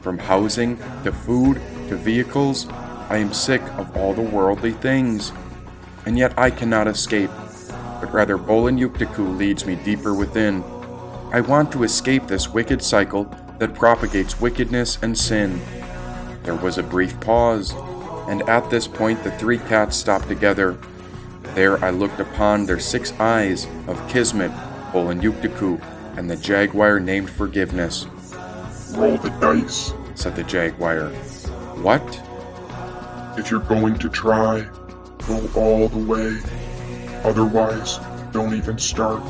[0.00, 2.66] from housing to food to vehicles.
[3.10, 5.32] I am sick of all the worldly things.
[6.06, 7.30] And yet I cannot escape,
[8.00, 10.64] but rather Bolin Yuktiku leads me deeper within.
[11.30, 13.24] I want to escape this wicked cycle
[13.58, 15.60] that propagates wickedness and sin.
[16.42, 17.74] There was a brief pause,
[18.28, 20.78] and at this point the three cats stopped together.
[21.54, 24.50] There I looked upon their six eyes of Kismet,
[24.90, 25.78] Bolanyuktiku,
[26.16, 28.06] and the jaguar named Forgiveness.
[28.92, 31.10] Roll the dice, said the jaguar.
[31.82, 32.22] What?
[33.38, 34.66] If you're going to try,
[35.26, 36.38] go all the way.
[37.22, 37.98] Otherwise,
[38.32, 39.22] don't even start.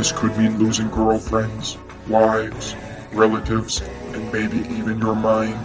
[0.00, 1.76] This could mean losing girlfriends,
[2.08, 2.74] wives,
[3.12, 3.82] relatives,
[4.14, 5.60] and maybe even your mind.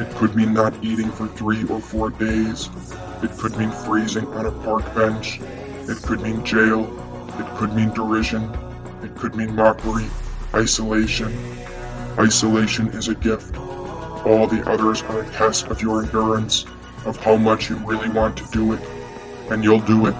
[0.00, 2.70] It could mean not eating for three or four days.
[3.22, 5.38] It could mean freezing on a park bench.
[5.82, 6.86] It could mean jail.
[7.38, 8.50] It could mean derision.
[9.02, 10.06] It could mean mockery,
[10.54, 11.30] isolation.
[12.18, 13.54] Isolation is a gift.
[14.24, 16.64] All the others are a test of your endurance,
[17.04, 18.80] of how much you really want to do it.
[19.50, 20.16] And you'll do it,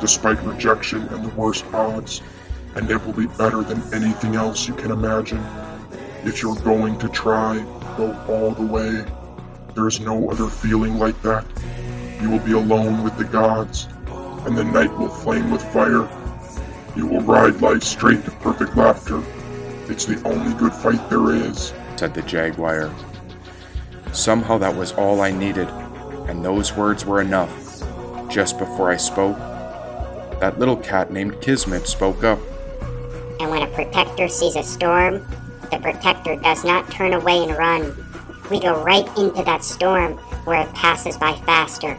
[0.00, 2.22] despite rejection and the worst odds.
[2.76, 5.44] And it will be better than anything else you can imagine.
[6.24, 7.64] If you're going to try,
[7.96, 9.04] go all the way.
[9.74, 11.44] There is no other feeling like that.
[12.20, 13.88] You will be alone with the gods,
[14.46, 16.08] and the night will flame with fire.
[16.96, 19.22] You will ride life straight to perfect laughter.
[19.88, 22.94] It's the only good fight there is, said the jaguar.
[24.12, 25.68] Somehow that was all I needed,
[26.28, 27.82] and those words were enough.
[28.28, 29.38] Just before I spoke,
[30.40, 32.38] that little cat named Kismet spoke up.
[33.40, 35.26] And when a protector sees a storm,
[35.70, 37.96] the protector does not turn away and run.
[38.50, 41.98] We go right into that storm where it passes by faster.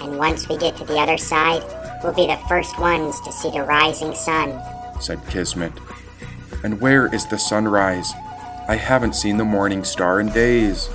[0.00, 1.64] And once we get to the other side,
[2.04, 4.62] we'll be the first ones to see the rising sun,
[5.00, 5.72] said Kismet.
[6.62, 8.12] And where is the sunrise?
[8.68, 10.88] I haven't seen the morning star in days.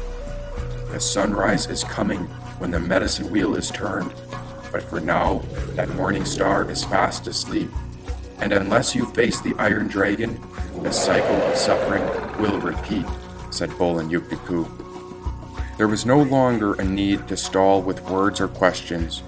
[0.92, 2.20] The sunrise is coming
[2.60, 4.14] when the medicine wheel is turned,
[4.72, 5.40] but for now,
[5.76, 7.70] that morning star is fast asleep.
[8.42, 10.42] And unless you face the Iron Dragon,
[10.82, 12.04] the cycle of suffering
[12.42, 13.06] will repeat,
[13.52, 14.68] said Bolin Yuktiku.
[15.78, 19.22] There was no longer a need to stall with words or questions,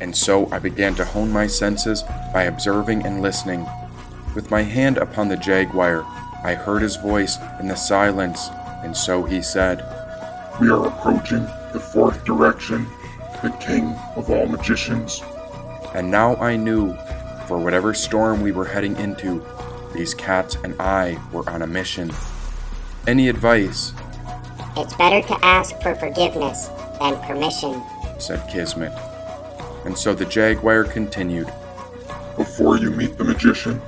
[0.00, 2.02] and so I began to hone my senses
[2.32, 3.66] by observing and listening.
[4.34, 6.04] With my hand upon the jaguar,
[6.44, 8.48] I heard his voice in the silence,
[8.84, 9.78] and so he said,
[10.60, 12.86] We are approaching the fourth direction,
[13.42, 15.22] the king of all magicians.
[15.94, 16.96] And now I knew,
[17.48, 19.42] for whatever storm we were heading into,
[19.94, 22.12] these cats and I were on a mission.
[23.06, 23.94] Any advice,
[24.76, 26.68] it's better to ask for forgiveness
[27.00, 27.82] than permission,
[28.18, 28.92] said Kismet.
[29.86, 31.50] And so the jaguar continued.
[32.36, 33.80] Before you meet the magician,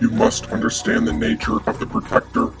[0.00, 2.52] you must understand the nature of the protector.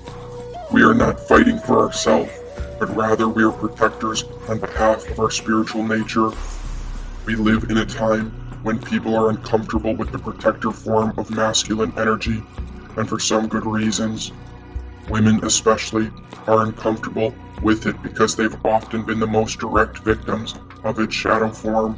[0.72, 2.30] We are not fighting for ourselves,
[2.78, 6.30] but rather we are protectors on behalf of our spiritual nature.
[7.24, 11.92] We live in a time when people are uncomfortable with the protector form of masculine
[11.96, 12.42] energy,
[12.96, 14.32] and for some good reasons.
[15.08, 16.10] Women, especially,
[16.48, 21.48] are uncomfortable with it because they've often been the most direct victims of its shadow
[21.48, 21.96] form.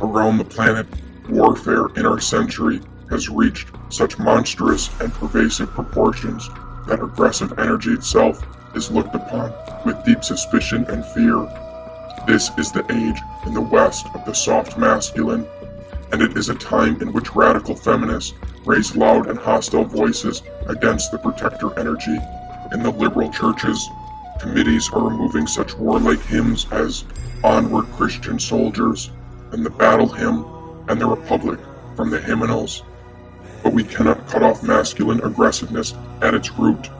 [0.00, 0.86] Around the planet,
[1.28, 2.80] warfare in our century
[3.10, 6.48] has reached such monstrous and pervasive proportions
[6.88, 8.42] that aggressive energy itself
[8.74, 9.52] is looked upon
[9.84, 11.46] with deep suspicion and fear.
[12.26, 15.46] This is the age in the West of the soft masculine,
[16.12, 18.34] and it is a time in which radical feminists
[18.64, 22.18] raise loud and hostile voices against the protector energy.
[22.72, 23.88] In the liberal churches,
[24.40, 27.04] committees are removing such warlike hymns as
[27.44, 29.10] Onward Christian Soldiers
[29.52, 30.44] and the Battle Hymn
[30.88, 31.60] and the Republic
[31.94, 32.82] from the hymnals.
[33.62, 36.90] But we cannot cut off masculine aggressiveness at its root,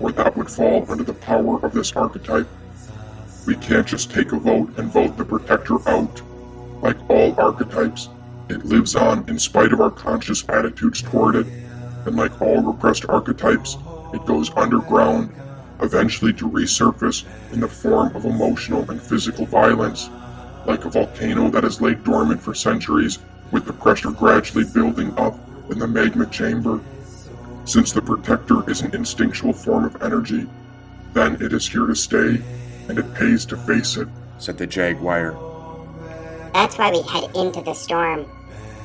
[0.00, 2.48] or that would fall under the power of this archetype.
[3.46, 6.22] We can't just take a vote and vote the protector out.
[6.80, 8.08] Like all archetypes,
[8.52, 11.46] it lives on in spite of our conscious attitudes toward it.
[12.04, 13.78] and like all repressed archetypes,
[14.12, 15.32] it goes underground,
[15.80, 20.10] eventually to resurface in the form of emotional and physical violence,
[20.66, 23.18] like a volcano that has laid dormant for centuries,
[23.52, 25.38] with the pressure gradually building up
[25.70, 26.80] in the magma chamber.
[27.64, 30.48] Since the Protector is an instinctual form of energy,
[31.12, 32.42] then it is here to stay,
[32.88, 35.36] and it pays to face it, said the Jaguar.
[36.52, 38.26] That's why we head into the storm.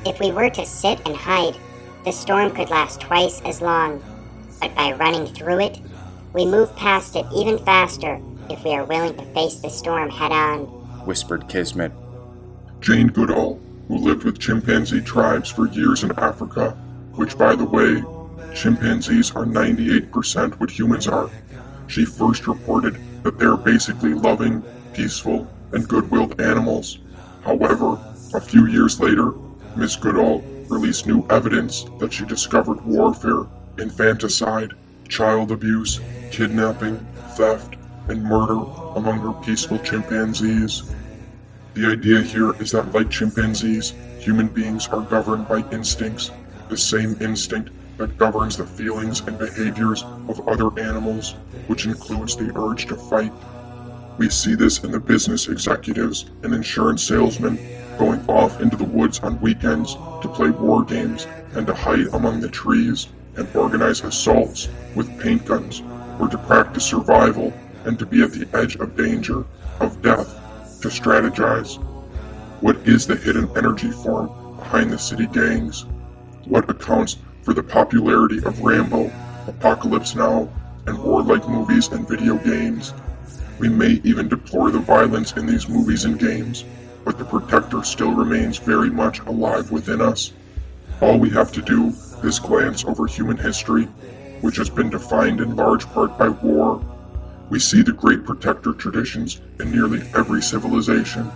[0.08, 1.58] If we were to sit and hide,
[2.06, 4.02] the storm could last twice as long.
[4.62, 5.82] But by running through it,
[6.32, 10.32] we move past it even faster if we are willing to face the storm head
[10.32, 10.62] on,
[11.06, 11.92] whispered Kismet.
[12.80, 16.72] Jane Goodall, who lived with chimpanzee tribes for years in Africa,
[17.16, 18.02] which, by the way,
[18.56, 21.30] chimpanzees are 98% what humans are.
[21.88, 27.00] She first reported that they are basically loving, peaceful, and good willed animals.
[27.44, 28.00] However,
[28.34, 29.34] a few years later,
[29.78, 33.44] Miss Goodall released new evidence that she discovered warfare,
[33.78, 34.74] infanticide,
[35.08, 36.00] child abuse,
[36.32, 36.98] kidnapping,
[37.38, 37.76] theft,
[38.08, 38.60] and murder
[38.96, 40.82] among her peaceful chimpanzees.
[41.76, 46.32] The idea here is that, like chimpanzees, human beings are governed by instincts,
[46.70, 51.36] the same instinct that governs the feelings and behaviors of other animals,
[51.68, 53.32] which includes the urge to fight.
[54.18, 57.60] We see this in the business executives and insurance salesmen
[58.00, 62.40] going off into the woods on weekends to play war games and to hide among
[62.40, 65.84] the trees and organize assaults with paint guns
[66.20, 67.54] or to practice survival
[67.86, 69.46] and to be at the edge of danger,
[69.80, 70.28] of death,
[70.82, 71.78] to strategize.
[72.62, 75.86] What is the hidden energy form behind the city gangs?
[76.46, 79.12] What accounts for the popularity of Rambo,
[79.48, 80.50] Apocalypse Now,
[80.88, 82.94] and warlike movies and video games?
[83.60, 86.64] We may even deplore the violence in these movies and games,
[87.04, 90.34] but the Protector still remains very much alive within us.
[91.02, 91.94] All we have to do
[92.24, 93.86] is glance over human history,
[94.42, 96.82] which has been defined in large part by war.
[97.50, 101.32] We see the great Protector traditions in nearly every civilization.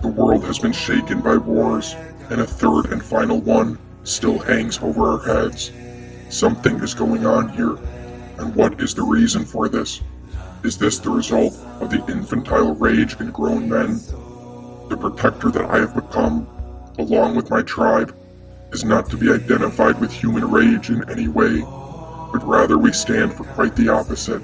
[0.00, 1.94] The world has been shaken by wars,
[2.30, 5.72] and a third and final one still hangs over our heads.
[6.30, 7.76] Something is going on here,
[8.38, 10.00] and what is the reason for this?
[10.66, 14.00] Is this the result of the infantile rage in grown men?
[14.88, 16.48] The protector that I have become,
[16.98, 18.12] along with my tribe,
[18.72, 21.60] is not to be identified with human rage in any way,
[22.32, 24.42] but rather we stand for quite the opposite.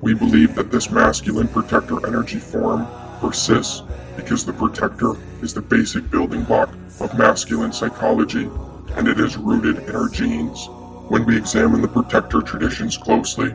[0.00, 2.88] We believe that this masculine protector energy form
[3.20, 3.84] persists
[4.16, 8.50] because the protector is the basic building block of masculine psychology,
[8.96, 10.66] and it is rooted in our genes.
[11.06, 13.54] When we examine the protector traditions closely,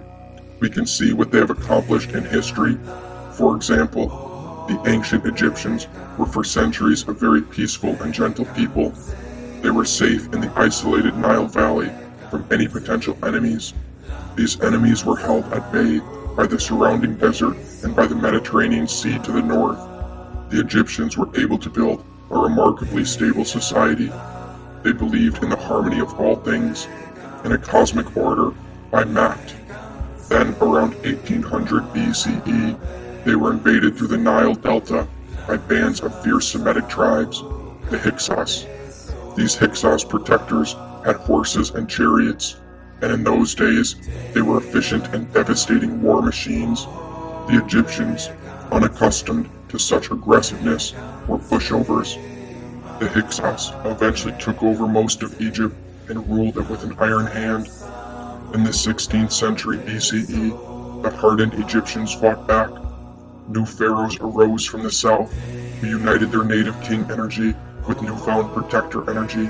[0.62, 2.78] we can see what they have accomplished in history.
[3.34, 4.08] For example,
[4.68, 5.88] the ancient Egyptians
[6.20, 8.94] were for centuries a very peaceful and gentle people.
[9.62, 11.92] They were safe in the isolated Nile Valley
[12.30, 13.74] from any potential enemies.
[14.36, 16.00] These enemies were held at bay
[16.38, 19.80] by the surrounding desert and by the Mediterranean Sea to the north.
[20.52, 24.12] The Egyptians were able to build a remarkably stable society.
[24.84, 26.88] They believed in the harmony of all things,
[27.44, 28.52] in a cosmic order
[28.92, 29.56] by Maat,
[30.32, 35.06] then, around 1800 BCE, they were invaded through the Nile Delta
[35.46, 37.42] by bands of fierce Semitic tribes,
[37.90, 38.66] the Hyksos.
[39.36, 40.74] These Hyksos protectors
[41.04, 42.56] had horses and chariots,
[43.02, 43.98] and in those days,
[44.34, 46.86] they were efficient and devastating war machines.
[47.50, 48.30] The Egyptians,
[48.72, 50.94] unaccustomed to such aggressiveness,
[51.28, 52.16] were pushovers.
[53.00, 55.76] The Hyksos eventually took over most of Egypt
[56.08, 57.70] and ruled it with an iron hand
[58.54, 62.70] in the 16th century BCE, the hardened Egyptians fought back.
[63.48, 65.32] New pharaohs arose from the south
[65.80, 67.54] who united their native king energy
[67.88, 69.50] with newfound protector energy.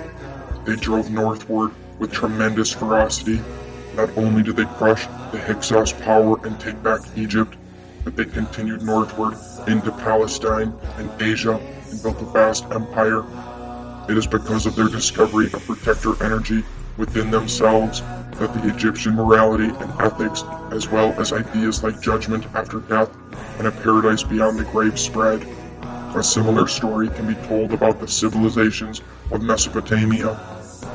[0.66, 3.42] They drove northward with tremendous ferocity.
[3.96, 7.56] Not only did they crush the Hyksos power and take back Egypt,
[8.04, 9.36] but they continued northward
[9.68, 13.24] into Palestine and Asia and built a vast empire.
[14.10, 16.64] It is because of their discovery of protector energy
[16.98, 18.02] within themselves
[18.40, 23.10] that the Egyptian morality and ethics, as well as ideas like judgment after death
[23.58, 25.46] and a paradise beyond the grave, spread.
[26.16, 30.36] A similar story can be told about the civilizations of Mesopotamia,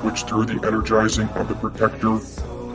[0.03, 2.18] which, through the energizing of the Protector,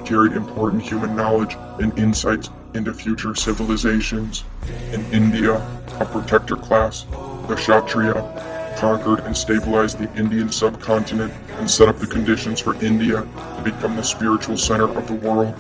[0.06, 4.44] carried important human knowledge and insights into future civilizations.
[4.92, 5.56] In India,
[6.00, 7.06] a Protector class,
[7.48, 13.22] the Kshatriya, conquered and stabilized the Indian subcontinent and set up the conditions for India
[13.22, 15.54] to become the spiritual center of the world.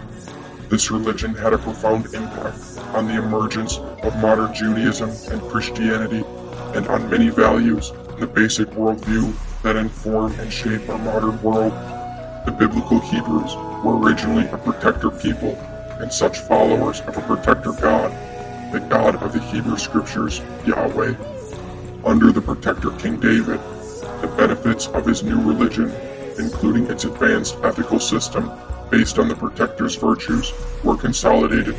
[0.70, 6.24] This religion had a profound impact on the emergence of modern Judaism and Christianity
[6.74, 11.74] and on many values in the basic worldview that inform and shape our modern world.
[12.48, 13.54] The biblical Hebrews
[13.86, 15.54] were originally a protector people
[16.00, 18.12] and such followers of a protector God,
[18.74, 21.41] the God of the Hebrew Scriptures, Yahweh.
[22.04, 23.60] Under the protector King David,
[24.22, 25.92] the benefits of his new religion,
[26.40, 28.52] including its advanced ethical system
[28.90, 30.52] based on the protector's virtues,
[30.84, 31.76] were consolidated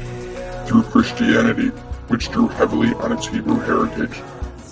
[0.66, 1.68] through Christianity,
[2.06, 4.22] which drew heavily on its Hebrew heritage.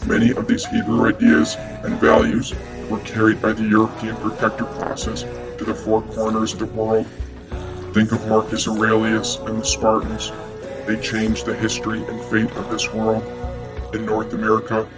[0.06, 2.54] Many of these Hebrew ideas and values
[2.88, 5.22] were carried by the European protector classes
[5.58, 7.06] to the four corners of the world.
[7.92, 10.30] Think of Marcus Aurelius and the Spartans.
[10.86, 13.24] They changed the history and fate of this world.
[13.92, 14.88] In North America,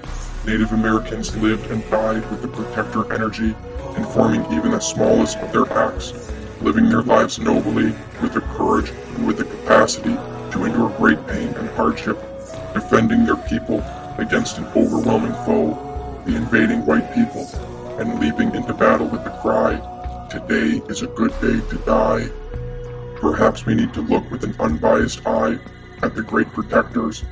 [0.47, 3.55] Native Americans lived and died with the protector energy,
[3.97, 6.13] informing even the smallest of their acts,
[6.61, 10.15] living their lives nobly with the courage and with the capacity
[10.53, 12.19] to endure great pain and hardship,
[12.75, 13.79] defending their people
[14.19, 17.47] against an overwhelming foe, the invading white people,
[18.01, 19.81] and leaping into battle with the cry,
[20.33, 22.27] Today is a good day to die.
[23.21, 25.59] Perhaps we need to look with an unbiased eye
[26.03, 27.23] at the great protectors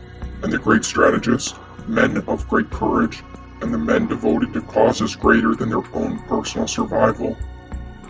[0.43, 1.55] and the great strategists,
[1.91, 3.23] men of great courage,
[3.61, 7.37] and the men devoted to causes greater than their own personal survival.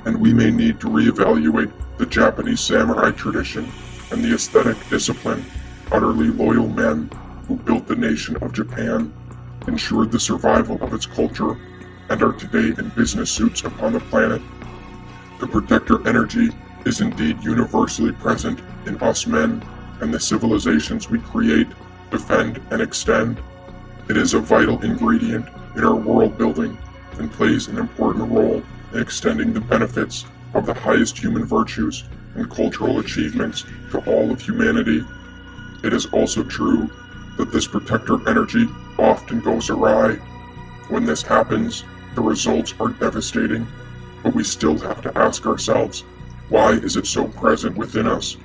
[0.05, 3.70] And we may need to reevaluate the Japanese samurai tradition
[4.11, 5.45] and the aesthetic discipline,
[5.91, 7.11] utterly loyal men
[7.49, 9.12] who built the nation of Japan,
[9.66, 11.59] ensured the survival of its culture,
[12.09, 14.43] and are today in business suits upon the planet
[15.41, 16.51] the protector energy
[16.85, 19.62] is indeed universally present in us men
[20.03, 21.68] and the civilizations we create,
[22.11, 23.41] defend, and extend.
[24.11, 25.46] It is a vital ingredient
[25.76, 26.76] in our world building
[27.20, 28.61] and plays an important role
[28.92, 32.02] in extending the benefits of the highest human virtues
[32.34, 35.04] and cultural achievements to all of humanity.
[35.84, 36.90] It is also true
[37.36, 38.66] that this protector energy
[38.98, 40.14] often goes awry.
[40.88, 41.84] When this happens,
[42.16, 43.64] the results are devastating
[44.24, 46.00] but we still have to ask ourselves,
[46.48, 48.36] why is it so present within us?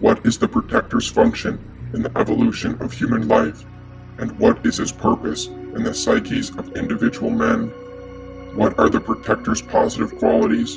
[0.00, 3.66] What is the protector's function in the evolution of human life?
[4.24, 7.66] And what is his purpose in the psyches of individual men?
[8.56, 10.76] What are the protector's positive qualities?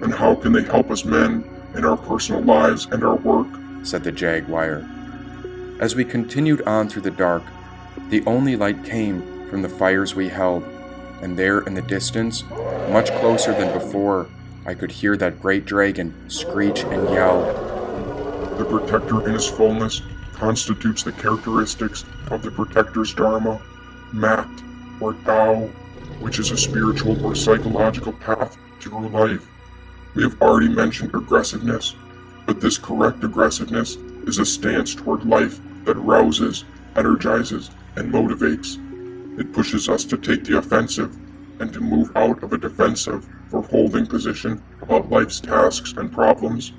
[0.00, 1.44] And how can they help us men
[1.74, 3.48] in our personal lives and our work?
[3.82, 4.88] said the Jaguar.
[5.78, 7.42] As we continued on through the dark,
[8.08, 10.64] the only light came from the fires we held
[11.20, 12.44] and there in the distance,
[12.88, 14.26] much closer than before,
[14.64, 17.44] I could hear that great dragon screech and yell.
[18.56, 20.00] The Protector in his fullness
[20.36, 23.60] constitutes the characteristics of the Protector's Dharma,
[24.12, 24.48] Maat,
[25.00, 25.66] or Tao,
[26.20, 29.46] which is a spiritual or psychological path through life.
[30.14, 31.94] We have already mentioned aggressiveness,
[32.46, 36.64] but this correct aggressiveness is a stance toward life that rouses,
[36.96, 38.78] energizes, and motivates.
[39.40, 41.16] It pushes us to take the offensive
[41.60, 46.72] and to move out of a defensive or holding position about life's tasks and problems.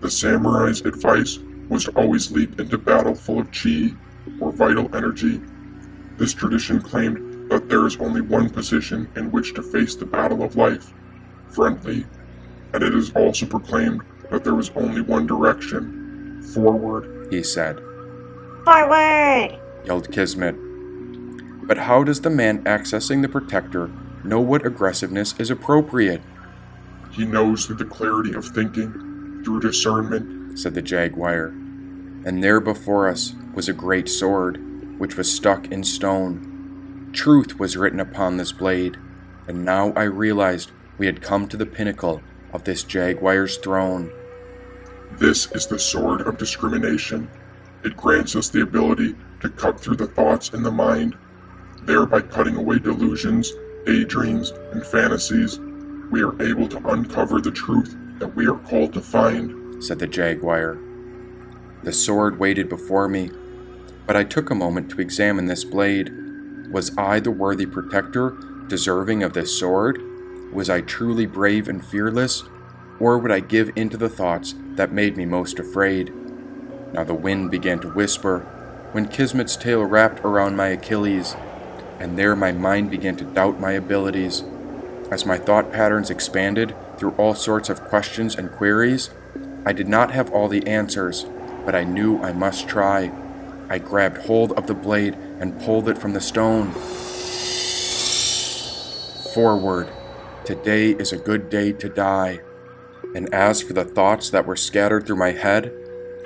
[0.00, 1.38] The samurai's advice
[1.70, 3.94] was to always leap into battle full of chi,
[4.40, 5.40] or vital energy.
[6.18, 10.42] This tradition claimed that there is only one position in which to face the battle
[10.42, 10.92] of life,
[11.48, 12.04] friendly,
[12.74, 17.78] and it is also proclaimed that there is only one direction, forward, he said.
[18.64, 19.58] Forward!
[19.84, 20.56] yelled Kismet.
[21.66, 23.90] But how does the man accessing the protector
[24.24, 26.20] know what aggressiveness is appropriate?
[27.12, 31.46] He knows through the clarity of thinking, through discernment, said the Jaguar.
[32.24, 37.10] And there before us was a great sword, which was stuck in stone.
[37.12, 38.96] Truth was written upon this blade,
[39.48, 42.22] and now I realized we had come to the pinnacle
[42.52, 44.12] of this Jaguar's throne.
[45.12, 47.28] This is the sword of discrimination.
[47.84, 51.16] It grants us the ability to cut through the thoughts in the mind
[51.82, 53.52] thereby cutting away delusions,
[53.86, 55.58] daydreams, and fantasies,
[56.10, 60.06] we are able to uncover the truth that we are called to find, said the
[60.06, 60.78] Jaguar.
[61.82, 63.30] The sword waited before me,
[64.06, 66.12] but I took a moment to examine this blade.
[66.70, 68.36] Was I the worthy protector,
[68.68, 70.00] deserving of this sword?
[70.52, 72.44] Was I truly brave and fearless?
[72.98, 76.12] Or would I give in to the thoughts that made me most afraid?
[76.92, 78.40] Now the wind began to whisper
[78.92, 81.36] when Kismet's tail wrapped around my Achilles
[82.00, 84.42] and there my mind began to doubt my abilities.
[85.10, 89.10] As my thought patterns expanded through all sorts of questions and queries,
[89.64, 91.26] I did not have all the answers,
[91.64, 93.12] but I knew I must try.
[93.68, 96.72] I grabbed hold of the blade and pulled it from the stone.
[99.34, 99.88] Forward.
[100.44, 102.40] Today is a good day to die.
[103.14, 105.72] And as for the thoughts that were scattered through my head,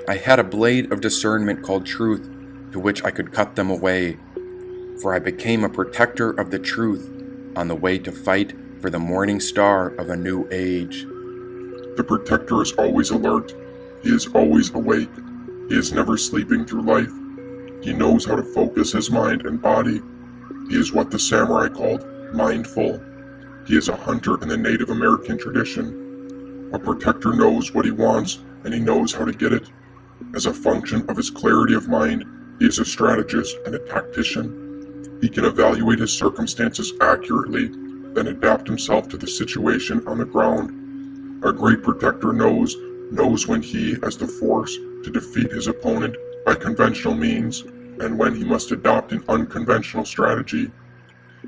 [0.07, 2.29] I had a blade of discernment called truth
[2.71, 4.17] to which I could cut them away
[5.01, 7.11] for I became a protector of the truth
[7.55, 11.05] on the way to fight for the morning star of a new age.
[11.95, 13.53] The Protector is always alert.
[14.03, 15.15] He is always awake.
[15.69, 17.11] He is never sleeping through life.
[17.81, 20.01] He knows how to focus his mind and body.
[20.69, 23.01] He is what the samurai called mindful.
[23.65, 26.69] He is a hunter in the Native American tradition.
[26.73, 29.69] A protector knows what he wants and he knows how to get it.
[30.35, 32.25] As a function of his clarity of mind,
[32.59, 35.17] he is a strategist and a tactician.
[35.21, 37.69] He can evaluate his circumstances accurately,
[38.13, 40.84] then adapt himself to the situation on the ground
[41.45, 42.75] a great protector knows
[43.11, 47.61] knows when he has the force to defeat his opponent by conventional means
[48.01, 50.71] and when he must adopt an unconventional strategy.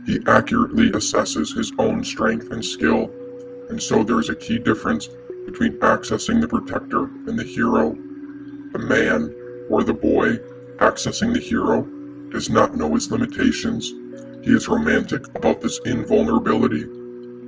[0.05, 3.11] He accurately assesses his own strength and skill,
[3.69, 5.09] and so there is a key difference
[5.47, 7.93] between accessing the protector and the hero.
[8.73, 9.33] The man,
[9.67, 10.37] or the boy,
[10.77, 11.81] accessing the hero
[12.29, 13.89] does not know his limitations.
[14.45, 16.83] He is romantic about this invulnerability.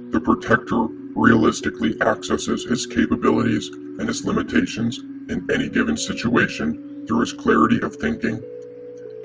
[0.10, 0.88] The protector
[1.20, 5.00] realistically accesses his capabilities and his limitations
[5.30, 8.42] in any given situation through his clarity of thinking.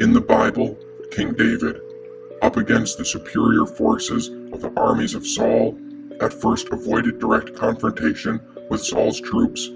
[0.00, 0.76] In the Bible,
[1.10, 1.80] King David,
[2.42, 5.78] up against the superior forces of the armies of Saul,
[6.20, 9.70] at first avoided direct confrontation with Saul's troops,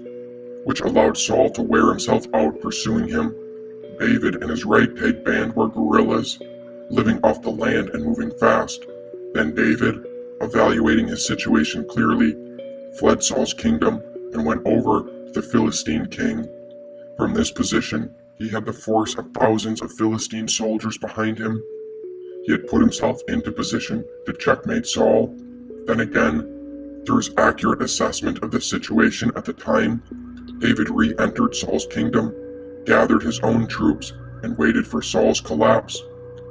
[0.65, 3.33] which allowed Saul to wear himself out pursuing him.
[3.99, 6.37] David and his ragtag band were guerrillas,
[6.89, 8.85] living off the land and moving fast.
[9.33, 10.05] Then David,
[10.41, 12.35] evaluating his situation clearly,
[12.97, 14.01] fled Saul's kingdom
[14.33, 16.47] and went over to the Philistine king.
[17.17, 21.61] From this position, he had the force of thousands of Philistine soldiers behind him.
[22.45, 25.35] He had put himself into position to checkmate Saul.
[25.85, 30.01] Then again, through his accurate assessment of the situation at the time,
[30.59, 32.33] David re entered Saul's kingdom,
[32.85, 34.13] gathered his own troops,
[34.43, 36.01] and waited for Saul's collapse.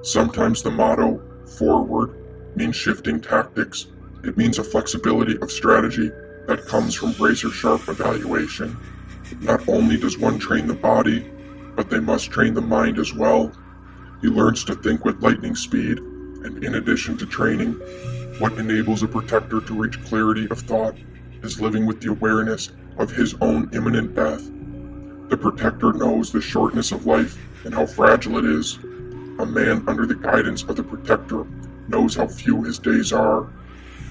[0.03, 1.23] Sometimes the motto,
[1.59, 2.15] forward,
[2.59, 3.87] means shifting tactics.
[4.25, 6.11] It means a flexibility of strategy
[6.49, 8.77] that comes from razor sharp evaluation.
[9.41, 11.31] Not only does one train the body,
[11.77, 13.53] but they must train the mind as well.
[14.21, 17.75] He learns to think with lightning speed, and in addition to training,
[18.41, 20.97] what enables a protector to reach clarity of thought
[21.45, 24.51] is living with the awareness of his own imminent death.
[25.29, 28.81] The protector knows the shortness of life and how fragile it is.
[29.39, 31.47] A man under the guidance of the protector
[31.89, 33.49] knows how few his days are.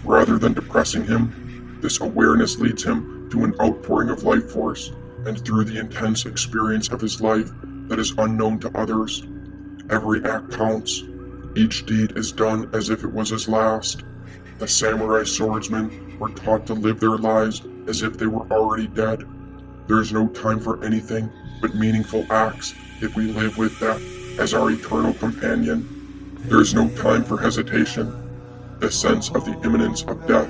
[0.04, 4.92] Rather than depressing him, this awareness leads him to an outpouring of life force,
[5.26, 7.52] and through the intense experience of his life
[7.88, 9.26] that is unknown to others.
[9.90, 11.04] Every act counts.
[11.56, 14.04] Each deed is done as if it was his last.
[14.60, 19.24] The samurai swordsmen were taught to live their lives as if they were already dead.
[19.88, 24.02] There is no time for anything but meaningful acts if we live with death
[24.40, 25.97] as our eternal companion.
[26.46, 28.14] There is no time for hesitation.
[28.80, 30.50] The sense of the imminence of death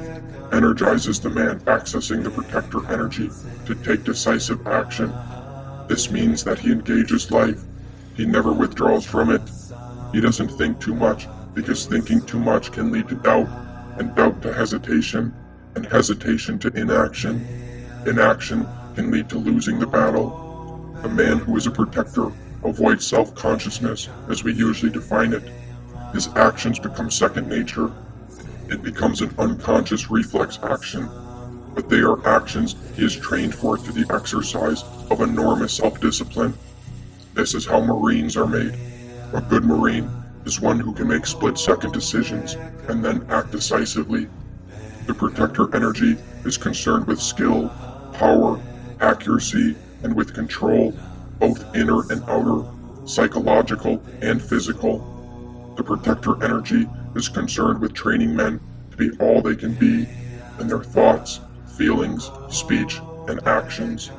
[0.53, 3.29] energizes the man accessing the protector energy
[3.65, 5.13] to take decisive action.
[5.87, 7.63] This means that he engages life.
[8.15, 9.41] He never withdraws from it.
[10.11, 13.47] He doesn't think too much because thinking too much can lead to doubt,
[13.97, 15.33] and doubt to hesitation,
[15.75, 17.41] and hesitation to inaction.
[18.05, 20.95] Inaction can lead to losing the battle.
[21.03, 22.31] A man who is a protector
[22.63, 25.49] avoids self consciousness as we usually define it
[26.17, 27.91] his actions become second nature.
[28.69, 31.07] It becomes an unconscious reflex action,
[31.75, 36.55] but they are actions he is trained for through the exercise of enormous self-discipline.
[37.35, 38.73] This is how Marines are made.
[39.35, 40.09] A good Marine
[40.43, 42.55] is one who can make split-second decisions
[42.87, 44.27] and then act decisively.
[45.05, 47.69] The Protector energy is concerned with skill,
[48.13, 48.59] power,
[49.01, 50.95] accuracy, and with control,
[51.37, 52.67] both inner and outer,
[53.05, 55.13] psychological and physical.
[55.77, 58.59] The Protector energy is concerned with training men
[58.89, 60.09] to be all they can be
[60.59, 61.39] in their thoughts,
[61.77, 64.09] feelings, speech, and actions.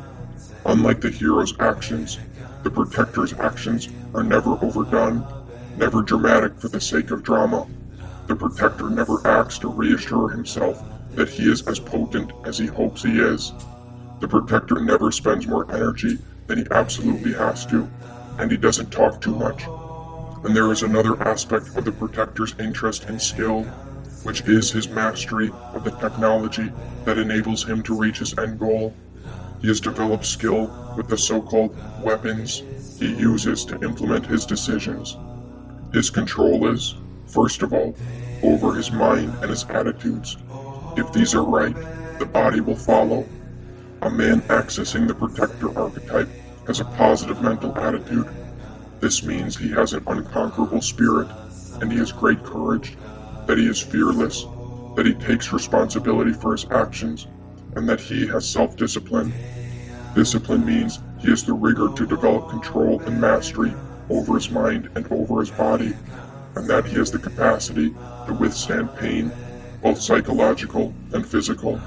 [0.67, 2.21] Unlike the hero's actions,
[2.63, 5.27] the Protector's actions are never overdone,
[5.77, 7.67] never dramatic for the sake of drama.
[8.29, 10.81] The Protector never acts to reassure himself
[11.17, 13.53] that he is as potent as he hopes he is.
[14.21, 17.91] The Protector never spends more energy than he absolutely has to,
[18.39, 19.65] and he doesn't talk too much.
[20.45, 23.64] And there is another aspect of the Protector's interest and skill,
[24.22, 26.72] which is his mastery of the technology
[27.05, 28.95] that enables him to reach his end goal.
[29.61, 32.62] He has developed skill with the so-called weapons
[32.99, 35.16] he uses to implement his decisions.
[35.93, 36.95] His control is,
[37.26, 37.97] first of all,
[38.43, 40.36] over his mind and his attitudes.
[40.97, 41.76] If these are right,
[42.18, 43.28] the body will follow.
[44.03, 46.28] A man accessing the protector archetype
[46.66, 48.28] has a positive mental attitude
[49.01, 51.29] this means he has an unconquerable spirit,
[51.81, 52.97] and he has great courage,
[53.47, 54.45] that he is fearless,
[54.97, 57.29] that he takes responsibility for his actions,
[57.77, 59.33] and that he has self discipline.
[60.15, 63.73] Discipline means he has the rigor to develop control and mastery
[64.11, 65.95] over his mind and over his body,
[66.57, 67.95] and that he has the capacity
[68.27, 69.31] to withstand pain,
[69.81, 71.81] both psychological and physical.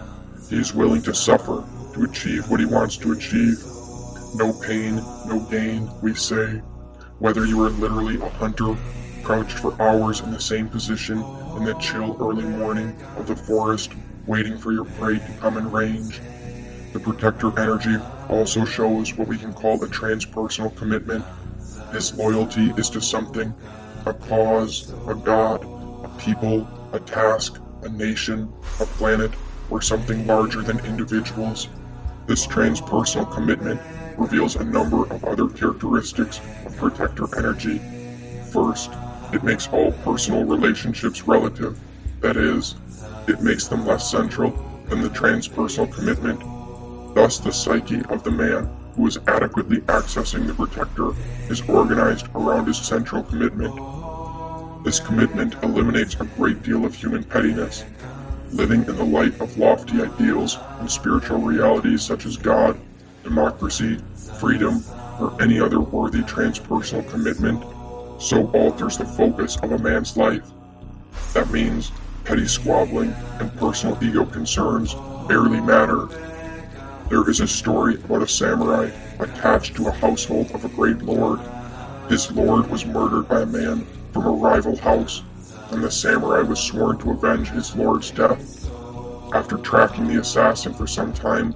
[0.50, 3.62] He is willing to suffer to achieve what he wants to achieve.
[4.36, 4.96] No pain,
[5.26, 6.62] no gain, we say.
[7.22, 8.74] Whether you are literally a hunter,
[9.22, 11.20] crouched for hours in the same position
[11.56, 13.92] in the chill early morning of the forest,
[14.26, 16.20] waiting for your prey to come in range.
[16.94, 17.96] The protector energy
[18.28, 21.24] also shows what we can call a transpersonal commitment.
[21.92, 23.54] This loyalty is to something,
[24.08, 25.64] a cause, a god,
[26.04, 29.30] a people, a task, a nation, a planet,
[29.70, 31.68] or something larger than individuals.
[32.26, 33.80] This transpersonal commitment
[34.18, 37.80] reveals a number of other characteristics of protector energy.
[38.52, 38.92] First,
[39.34, 41.80] it makes all personal relationships relative.
[42.20, 42.76] That is,
[43.28, 44.52] it makes them less central
[44.90, 46.40] than the transpersonal commitment.
[47.16, 51.12] Thus, the psyche of the man who is adequately accessing the protector
[51.50, 53.74] is organized around his central commitment.
[54.84, 57.86] This commitment eliminates a great deal of human pettiness.
[58.52, 62.78] Living in the light of lofty ideals and spiritual realities such as God,
[63.24, 64.00] democracy,
[64.40, 64.84] freedom,
[65.20, 67.64] or any other worthy transpersonal commitment
[68.22, 70.48] so alters the focus of a man's life.
[71.34, 71.92] That means
[72.24, 74.96] petty squabbling and personal ego concerns
[75.28, 76.08] barely matter.
[77.10, 81.40] There is a story about a samurai attached to a household of a great lord.
[82.10, 85.24] His lord was murdered by a man from a rival house,
[85.72, 88.70] and the samurai was sworn to avenge his lord's death.
[89.34, 91.56] After tracking the assassin for some time,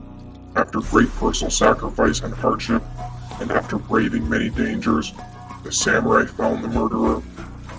[0.55, 2.81] after great personal sacrifice and hardship,
[3.39, 5.13] and after braving many dangers,
[5.63, 7.21] the samurai found the murderer.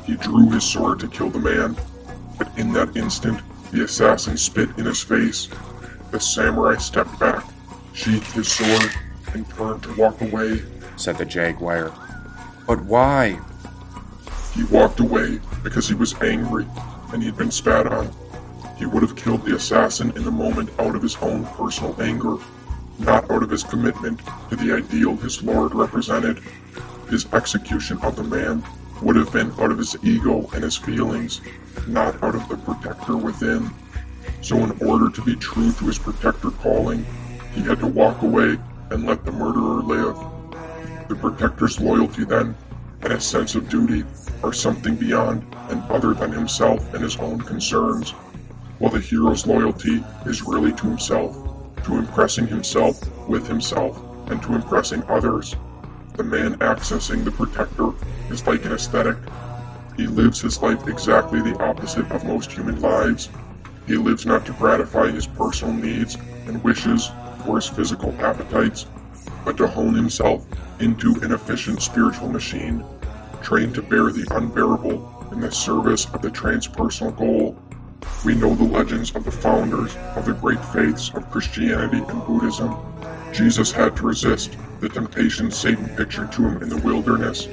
[0.04, 1.76] He drew his sword to kill the man,
[2.38, 3.40] but in that instant,
[3.72, 5.48] the assassin spit in his face.
[6.10, 7.44] The samurai stepped back,
[7.92, 8.90] sheathed his sword,
[9.32, 10.62] and turned to walk away,
[10.96, 11.92] said the Jaguar.
[12.66, 13.40] But why?
[14.54, 16.66] He walked away because he was angry
[17.12, 18.10] and he'd been spat on.
[18.76, 22.36] He would have killed the assassin in the moment out of his own personal anger,
[22.98, 26.40] not out of his commitment to the ideal his lord represented.
[27.10, 28.64] His execution of the man
[29.02, 31.40] would have been out of his ego and his feelings,
[31.86, 33.70] not out of the protector within.
[34.40, 37.04] So, in order to be true to his protector calling,
[37.54, 38.58] he had to walk away
[38.90, 40.16] and let the murderer live.
[41.08, 42.56] The protector's loyalty, then,
[43.02, 44.04] and his sense of duty
[44.42, 48.10] are something beyond and other than himself and his own concerns,
[48.78, 54.00] while the hero's loyalty is really to himself to impressing himself with himself
[54.30, 55.54] and to impressing others.
[56.16, 57.92] The man accessing the protector
[58.30, 59.16] is like an aesthetic.
[59.96, 63.28] He lives his life exactly the opposite of most human lives.
[63.86, 66.16] He lives not to gratify his personal needs
[66.46, 67.10] and wishes
[67.46, 68.86] or his physical appetites,
[69.44, 70.46] but to hone himself
[70.80, 72.84] into an efficient spiritual machine,
[73.42, 77.56] trained to bear the unbearable in the service of the transpersonal goal
[78.24, 82.76] we know the legends of the founders of the great faiths of Christianity and Buddhism.
[83.32, 87.46] Jesus had to resist the temptation Satan pictured to him in the wilderness,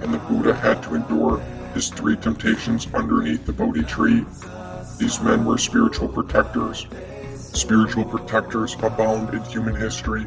[0.00, 1.40] and the Buddha had to endure
[1.74, 4.24] his three temptations underneath the Bodhi tree.
[4.98, 6.86] These men were spiritual protectors.
[7.36, 10.26] Spiritual protectors abound in human history.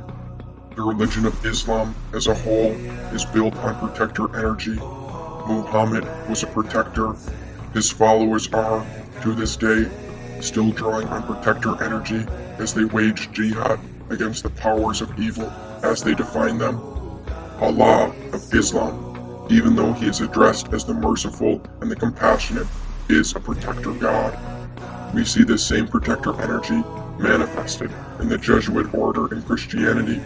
[0.75, 2.71] The religion of Islam as a whole
[3.13, 4.75] is built on protector energy.
[5.47, 7.13] Muhammad was a protector.
[7.73, 8.85] His followers are,
[9.21, 9.87] to this day,
[10.41, 12.25] still drawing on protector energy
[12.57, 15.47] as they wage jihad against the powers of evil
[15.83, 16.77] as they define them.
[17.59, 22.65] Allah of Islam, even though he is addressed as the merciful and the compassionate,
[23.09, 24.37] is a protector God.
[25.13, 26.81] We see this same protector energy
[27.19, 30.17] manifested in the Jesuit order in Christianity,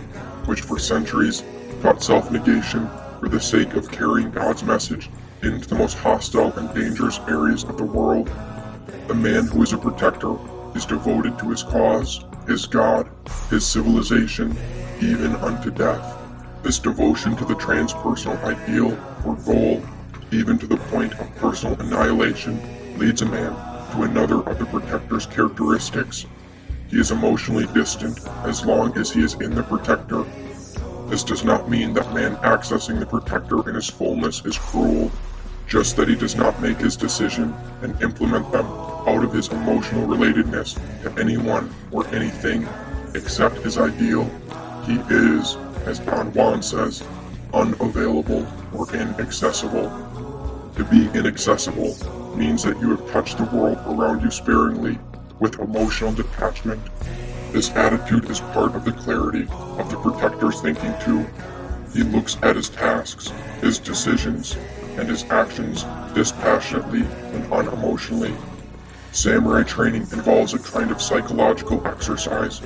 [0.45, 1.43] which for centuries
[1.81, 2.89] taught self negation
[3.19, 5.09] for the sake of carrying God's message
[5.41, 8.31] into the most hostile and dangerous areas of the world
[9.07, 10.35] the man who is a protector
[10.75, 13.09] is devoted to his cause, his God,
[13.49, 14.57] his civilization,
[15.01, 16.21] even unto death.
[16.63, 19.83] This devotion to the transpersonal ideal or goal,
[20.31, 22.59] even to the point of personal annihilation,
[22.97, 23.53] leads a man
[23.91, 26.25] to another of the protector's characteristics.
[26.87, 30.25] He is emotionally distant as long as he is in the protector.
[31.07, 35.11] This does not mean that man accessing the protector in his fullness is cruel,
[35.67, 38.65] just that he does not make his decision and implement them
[39.07, 42.67] out of his emotional relatedness to anyone or anything
[43.13, 44.23] except his ideal.
[44.85, 45.55] He is,
[45.85, 47.03] as Don Juan says,
[47.53, 49.89] unavailable or inaccessible.
[50.75, 51.95] To be inaccessible
[52.35, 54.99] means that you have touched the world around you sparingly
[55.39, 56.81] with emotional detachment.
[57.51, 59.47] This attitude is part of the clarity
[59.79, 61.25] of the protector's thinking too.
[61.93, 64.57] He looks at his tasks, his decisions,
[64.97, 65.83] and his actions
[66.13, 68.35] dispassionately and unemotionally.
[69.11, 72.61] Samurai training involves a kind of psychological exercise,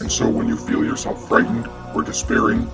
[0.00, 2.68] and so when you feel yourself frightened or despairing,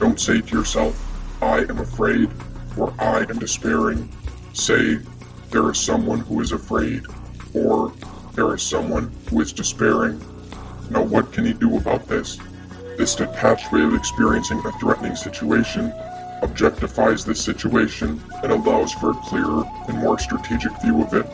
[0.00, 1.02] don't say to yourself,
[1.42, 2.30] I am afraid,
[2.76, 4.08] or I am despairing.
[4.52, 4.98] Say,
[5.50, 7.06] there is someone who is afraid,
[7.54, 7.92] or
[8.34, 10.20] there is someone who is despairing.
[10.90, 12.38] Now, what can he do about this?
[12.98, 15.92] This detached way of experiencing a threatening situation
[16.42, 21.26] objectifies this situation and allows for a clearer and more strategic view of it.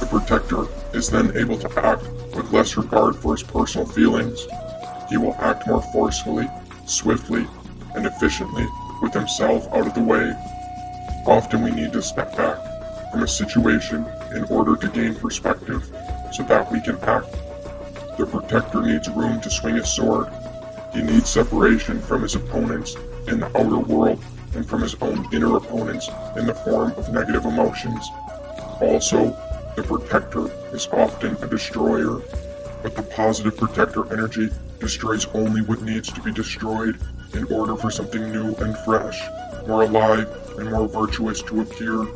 [0.00, 0.66] The protector
[0.96, 2.02] is then able to act
[2.34, 4.46] with less regard for his personal feelings.
[5.08, 6.48] He will act more forcefully,
[6.86, 7.46] swiftly,
[7.94, 8.66] and efficiently
[9.00, 10.34] with himself out of the way.
[11.26, 12.58] Often we need to step back
[13.12, 15.84] from a situation in order to gain perspective
[16.32, 17.30] so that we can act.
[18.18, 20.28] The protector needs room to swing his sword.
[20.92, 22.96] He needs separation from his opponents
[23.28, 24.22] in the outer world
[24.54, 28.08] and from his own inner opponents in the form of negative emotions.
[28.80, 29.36] Also,
[29.76, 32.20] the protector is often a destroyer,
[32.82, 34.50] but the positive protector energy
[34.80, 36.98] destroys only what needs to be destroyed
[37.34, 39.22] in order for something new and fresh,
[39.66, 42.06] more alive and more virtuous to appear.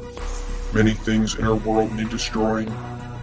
[0.75, 2.71] Many things in our world need destroying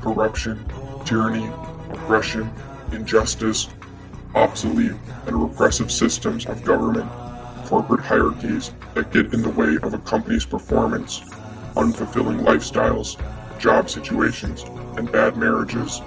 [0.01, 0.63] corruption,
[1.05, 1.47] tyranny,
[1.91, 2.49] oppression,
[2.91, 3.69] injustice,
[4.35, 4.95] obsolete
[5.27, 7.09] and repressive systems of government,
[7.73, 11.21] corporate hierarchies that get in the way of a company's performance,
[11.75, 13.17] unfulfilling lifestyles,
[13.57, 14.63] job situations,
[14.95, 15.99] and bad marriages.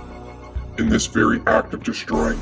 [0.79, 2.39] In this very act of destroying,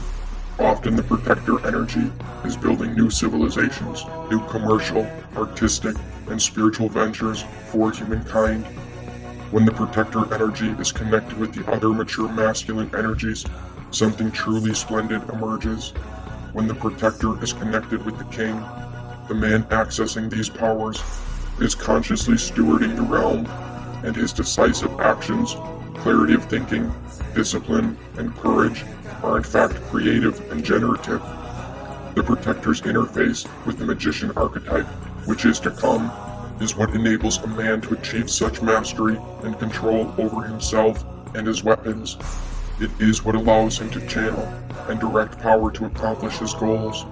[0.58, 2.12] often the protector energy
[2.44, 5.96] is building new civilizations, new commercial, artistic,
[6.26, 8.66] and spiritual ventures for humankind.
[9.52, 13.46] When the protector energy is connected with the other mature masculine energies,
[13.90, 15.92] something truly splendid emerges.
[16.52, 18.62] When the protector is connected with the king,
[19.28, 21.02] the man accessing these powers
[21.60, 23.46] is consciously stewarding the realm,
[24.04, 25.56] and his decisive actions,
[25.94, 26.92] clarity of thinking,
[27.34, 28.84] discipline, and courage
[29.22, 31.22] are in fact creative and generative.
[32.14, 34.86] The protector's interface with the magician archetype,
[35.26, 36.12] which is to come,
[36.60, 41.04] is what enables a man to achieve such mastery and control over himself
[41.34, 42.16] and his weapons.
[42.78, 44.46] It is what allows him to channel
[44.88, 47.06] and direct power to accomplish his goals.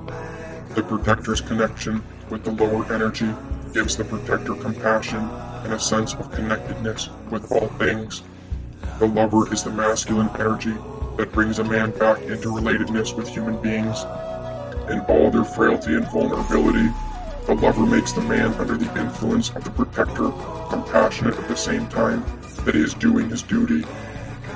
[0.74, 3.30] The protector's connection with the lower energy
[3.74, 5.20] gives the protector compassion
[5.64, 8.22] and a sense of connectedness with all things.
[8.98, 10.74] The lover is the masculine energy
[11.18, 14.04] that brings a man back into relatedness with human beings.
[14.88, 16.88] In all their frailty and vulnerability,
[17.46, 20.32] the lover makes the man under the influence of the protector
[20.70, 22.24] compassionate at the same time
[22.64, 23.84] that he is doing his duty.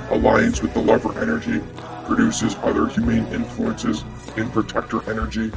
[0.09, 1.61] Alliance with the lover energy
[2.05, 4.03] produces other humane influences
[4.35, 5.51] in protector energy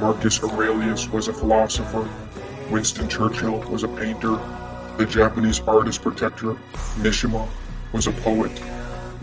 [0.00, 2.08] Marcus Aurelius was a philosopher.
[2.70, 4.38] Winston Churchill was a painter.
[4.96, 6.56] The Japanese artist protector,
[6.98, 7.48] Mishima,
[7.92, 8.56] was a poet.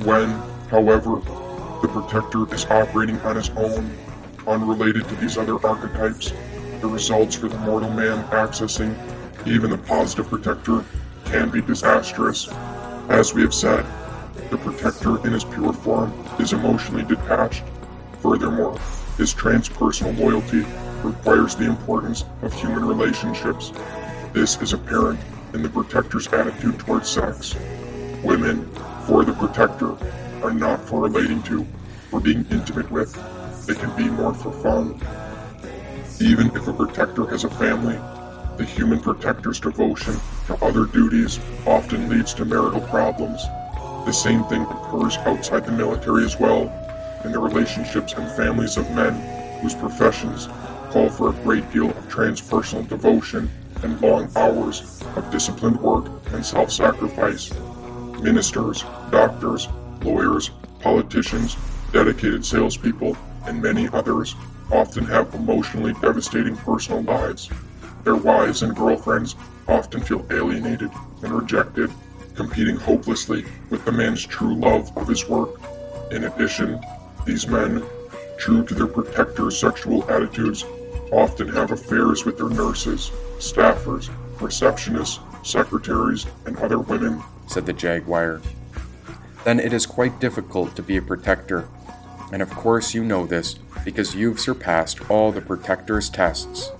[0.04, 0.30] When,
[0.70, 1.22] however,
[1.82, 3.90] the protector is operating on his own,
[4.48, 6.34] unrelated to these other archetypes,
[6.82, 8.94] the results for the mortal man accessing
[9.48, 10.84] even the positive protector
[11.24, 12.50] can be disastrous.
[13.08, 13.86] As we have said,
[14.50, 17.64] the protector in his pure form is emotionally detached.
[18.22, 18.78] Furthermore,
[19.18, 20.66] his transpersonal loyalty
[21.04, 23.72] requires the importance of human relationships.
[24.34, 25.20] This is apparent
[25.54, 27.56] in the Protector's attitude towards sex.
[28.24, 28.70] Women,
[29.06, 29.96] for the Protector,
[30.44, 31.66] are not for relating to,
[32.12, 33.14] or being intimate with.
[33.66, 35.00] They can be more for fun.
[36.20, 37.96] Even if a Protector has a family,
[38.58, 40.16] the human Protector's devotion
[40.48, 43.42] to other duties often leads to marital problems.
[44.06, 46.85] The same thing occurs outside the military as well
[47.24, 49.14] in the relationships and families of men
[49.62, 50.48] whose professions
[50.92, 53.50] call for a great deal of transpersonal devotion
[53.84, 57.54] and long hours of disciplined work and self sacrifice.
[58.22, 59.68] Ministers, doctors,
[60.02, 61.58] lawyers, politicians,
[61.92, 64.36] dedicated salespeople, and many others
[64.72, 67.50] often have emotionally devastating personal lives.
[68.04, 69.36] Their wives and girlfriends
[69.68, 70.92] often feel alienated
[71.24, 71.92] and rejected,
[72.36, 75.60] competing hopelessly with the man's true love of his work.
[76.12, 76.80] In addition,
[77.26, 77.84] these men,
[78.38, 80.64] true to their protector sexual attitudes,
[81.12, 88.42] often have affairs with their nurses, staffers, receptionists, secretaries, and other women, said the Jaguar.
[89.44, 91.68] Then it is quite difficult to be a protector.
[92.32, 96.72] And of course you know this because you've surpassed all the protector's tests.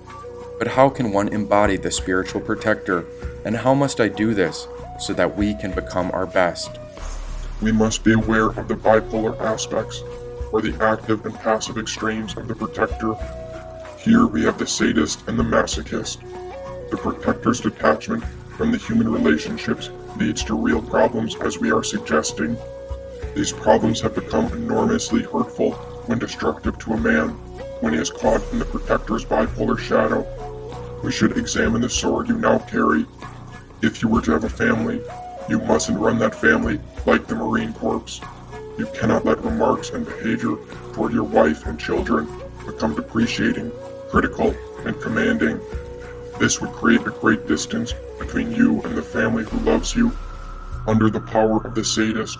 [0.58, 3.04] But how can one embody the spiritual protector?
[3.44, 4.66] And how must I do this
[4.98, 6.78] so that we can become our best?
[7.62, 10.02] We must be aware of the bipolar aspects
[10.52, 13.14] or the active and passive extremes of the protector.
[13.98, 16.20] Here we have the sadist and the masochist.
[16.90, 18.24] The protector's detachment
[18.56, 22.56] from the human relationships leads to real problems as we are suggesting.
[23.34, 25.72] These problems have become enormously hurtful
[26.06, 27.30] when destructive to a man
[27.80, 30.24] when he is caught in the protector's bipolar shadow.
[31.02, 33.04] We should examine the sword you now carry.
[33.82, 35.02] If you were to have a family,
[35.48, 38.20] you mustn't run that family like the Marine Corps.
[38.78, 40.56] You cannot let remarks and behavior
[40.92, 42.28] toward your wife and children
[42.66, 43.72] become depreciating,
[44.10, 44.54] critical,
[44.84, 45.60] and commanding.
[46.38, 50.12] This would create a great distance between you and the family who loves you.
[50.86, 52.38] Under the power of the sadist,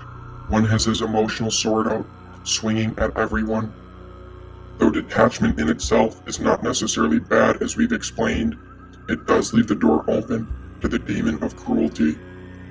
[0.48, 2.06] one has his emotional sword out,
[2.44, 3.72] swinging at everyone.
[4.78, 8.58] Though detachment in itself is not necessarily bad as we've explained,
[9.08, 10.46] it does leave the door open
[10.82, 12.18] to the demon of cruelty.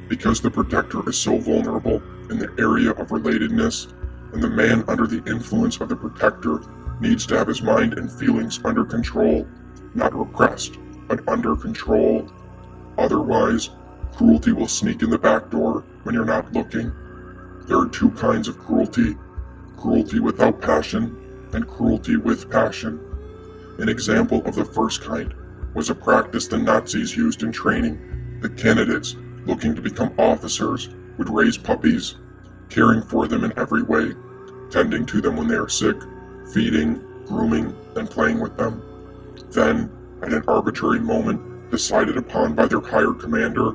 [0.07, 3.91] Because the protector is so vulnerable in the area of relatedness,
[4.33, 6.61] and the man under the influence of the protector
[6.99, 9.47] needs to have his mind and feelings under control,
[9.93, 10.77] not repressed,
[11.07, 12.29] but under control.
[12.97, 13.69] Otherwise,
[14.15, 16.91] cruelty will sneak in the back door when you're not looking.
[17.67, 19.17] There are two kinds of cruelty
[19.77, 22.99] cruelty without passion and cruelty with passion.
[23.79, 25.33] An example of the first kind
[25.73, 28.39] was a practice the Nazis used in training.
[28.41, 29.15] The candidates
[29.45, 32.15] looking to become officers would raise puppies,
[32.69, 34.13] caring for them in every way,
[34.69, 35.97] tending to them when they are sick,
[36.53, 38.81] feeding, grooming, and playing with them.
[39.51, 39.91] Then,
[40.21, 43.71] at an arbitrary moment decided upon by their higher commander,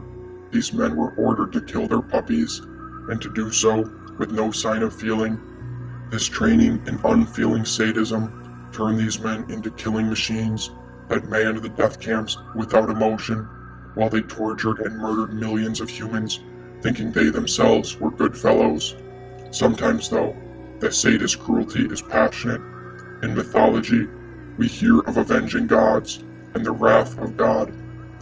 [0.51, 2.61] these men were ordered to kill their puppies,
[3.09, 5.41] and to do so with no sign of feeling.
[6.11, 10.71] This training in unfeeling sadism turned these men into killing machines
[11.09, 13.49] that manned the death camps without emotion
[13.95, 16.41] while they tortured and murdered millions of humans,
[16.80, 18.97] thinking they themselves were good fellows.
[19.51, 20.36] Sometimes, though,
[20.78, 22.61] the sadist cruelty is passionate.
[23.22, 24.09] In mythology,
[24.57, 26.22] we hear of avenging gods
[26.55, 27.72] and the wrath of God.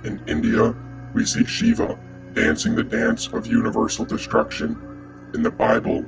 [0.05, 0.75] In India,
[1.15, 1.99] we see Shiva
[2.35, 5.31] dancing the dance of universal destruction.
[5.35, 6.05] In the Bible,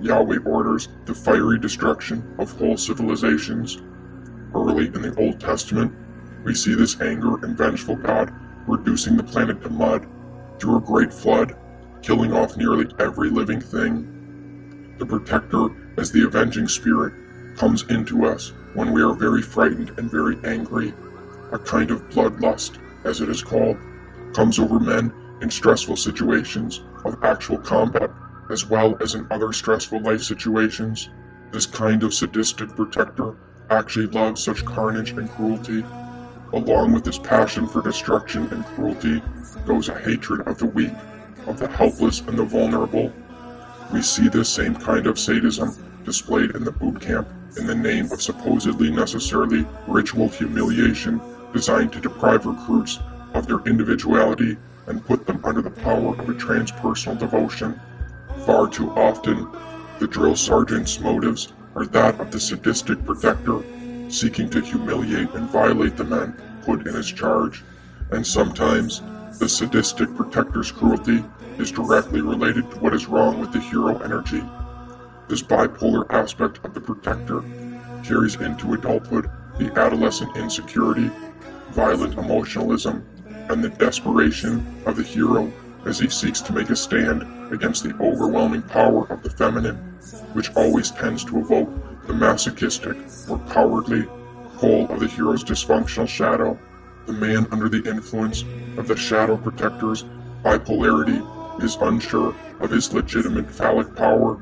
[0.00, 3.80] Yahweh orders the fiery destruction of whole civilizations.
[4.54, 5.94] Early in the Old Testament,
[6.44, 8.32] we see this anger and vengeful God
[8.66, 10.06] reducing the planet to mud
[10.58, 11.56] through a great flood,
[12.02, 14.96] killing off nearly every living thing.
[14.98, 17.12] The Protector, as the avenging spirit,
[17.56, 20.94] comes into us when we are very frightened and very angry.
[21.52, 23.76] A kind of bloodlust, as it is called,
[24.34, 28.10] comes over men in stressful situations of actual combat,
[28.50, 31.10] as well as in other stressful life situations.
[31.50, 33.34] This kind of sadistic protector
[33.70, 35.84] actually loves such carnage and cruelty
[36.52, 39.22] Along with this passion for destruction and cruelty
[39.64, 40.92] goes a hatred of the weak,
[41.46, 43.10] of the helpless and the vulnerable.
[43.90, 45.74] We see this same kind of sadism
[46.04, 47.26] displayed in the boot camp
[47.56, 51.22] in the name of supposedly necessarily ritual humiliation
[51.54, 52.98] designed to deprive recruits
[53.32, 57.80] of their individuality and put them under the power of a transpersonal devotion.
[58.44, 59.48] Far too often,
[60.00, 63.62] the drill sergeant's motives are that of the sadistic protector
[64.12, 66.34] seeking to humiliate and violate the men
[66.64, 67.64] put in his charge,
[68.10, 69.02] and sometimes
[69.38, 71.24] the sadistic protector's cruelty
[71.58, 74.44] is directly related to what is wrong with the hero energy.
[75.28, 77.42] This bipolar aspect of the protector
[78.04, 81.10] carries into adulthood the adolescent insecurity,
[81.70, 83.04] violent emotionalism,
[83.48, 85.50] and the desperation of the hero
[85.86, 89.76] as he seeks to make a stand against the overwhelming power of the feminine,
[90.34, 91.68] which always tends to evoke
[92.06, 92.96] the masochistic
[93.28, 94.06] or cowardly
[94.56, 96.58] pole of the hero's dysfunctional shadow.
[97.06, 98.42] The man under the influence
[98.76, 100.04] of the shadow protector's
[100.44, 101.20] bipolarity
[101.62, 104.38] is unsure of his legitimate phallic power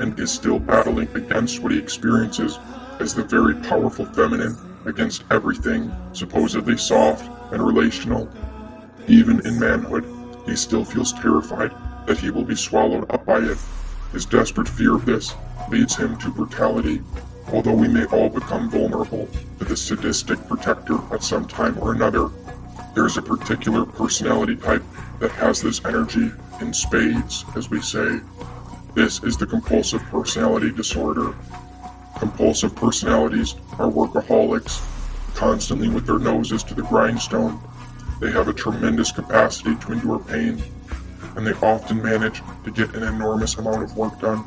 [0.00, 2.58] and is still battling against what he experiences
[3.00, 4.56] as the very powerful feminine
[4.86, 8.28] against everything supposedly soft and relational.
[9.08, 10.06] Even in manhood,
[10.46, 11.72] he still feels terrified
[12.06, 13.58] that he will be swallowed up by it.
[14.12, 15.34] His desperate fear of this
[15.70, 17.00] leads him to brutality.
[17.52, 22.30] Although we may all become vulnerable to the sadistic protector at some time or another,
[22.94, 24.82] there is a particular personality type
[25.20, 28.20] that has this energy in spades, as we say.
[28.94, 31.34] This is the compulsive personality disorder.
[32.18, 34.82] Compulsive personalities are workaholics,
[35.36, 37.60] constantly with their noses to the grindstone.
[38.20, 40.62] They have a tremendous capacity to endure pain,
[41.36, 44.44] and they often manage to get an enormous amount of work done.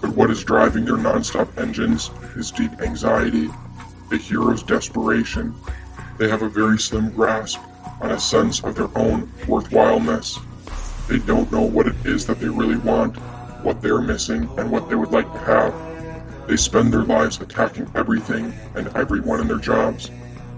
[0.00, 3.48] But what is driving their nonstop engines is deep anxiety,
[4.10, 5.54] the hero's desperation.
[6.18, 7.60] They have a very slim grasp
[8.00, 10.38] on a sense of their own worthwhileness.
[11.08, 13.16] They don't know what it is that they really want,
[13.62, 15.74] what they're missing, and what they would like to have.
[16.46, 20.10] They spend their lives attacking everything and everyone in their jobs,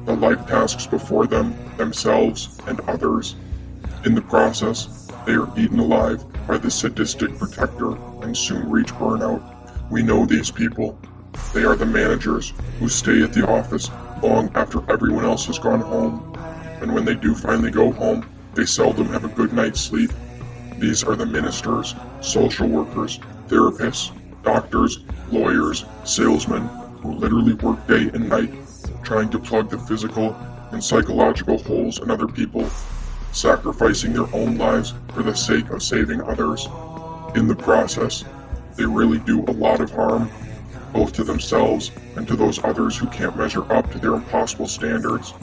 [0.04, 3.36] the life tasks before them, themselves, and others.
[4.04, 7.90] In the process, they are eaten alive by the sadistic protector
[8.22, 9.42] and soon reach burnout.
[9.90, 10.98] We know these people.
[11.52, 13.90] They are the managers who stay at the office
[14.22, 16.34] long after everyone else has gone home.
[16.80, 20.12] And when they do finally go home, they seldom have a good night's sleep.
[20.78, 23.18] These are the ministers, social workers,
[23.48, 24.12] therapists,
[24.42, 25.00] doctors,
[25.30, 26.68] lawyers, salesmen
[27.02, 28.50] who literally work day and night
[29.02, 30.34] trying to plug the physical
[30.72, 32.66] and psychological holes in other people,
[33.32, 36.68] sacrificing their own lives for the sake of saving others.
[37.34, 38.24] In the process,
[38.76, 40.30] they really do a lot of harm,
[40.92, 45.34] both to themselves and to those others who can't measure up to their impossible standards.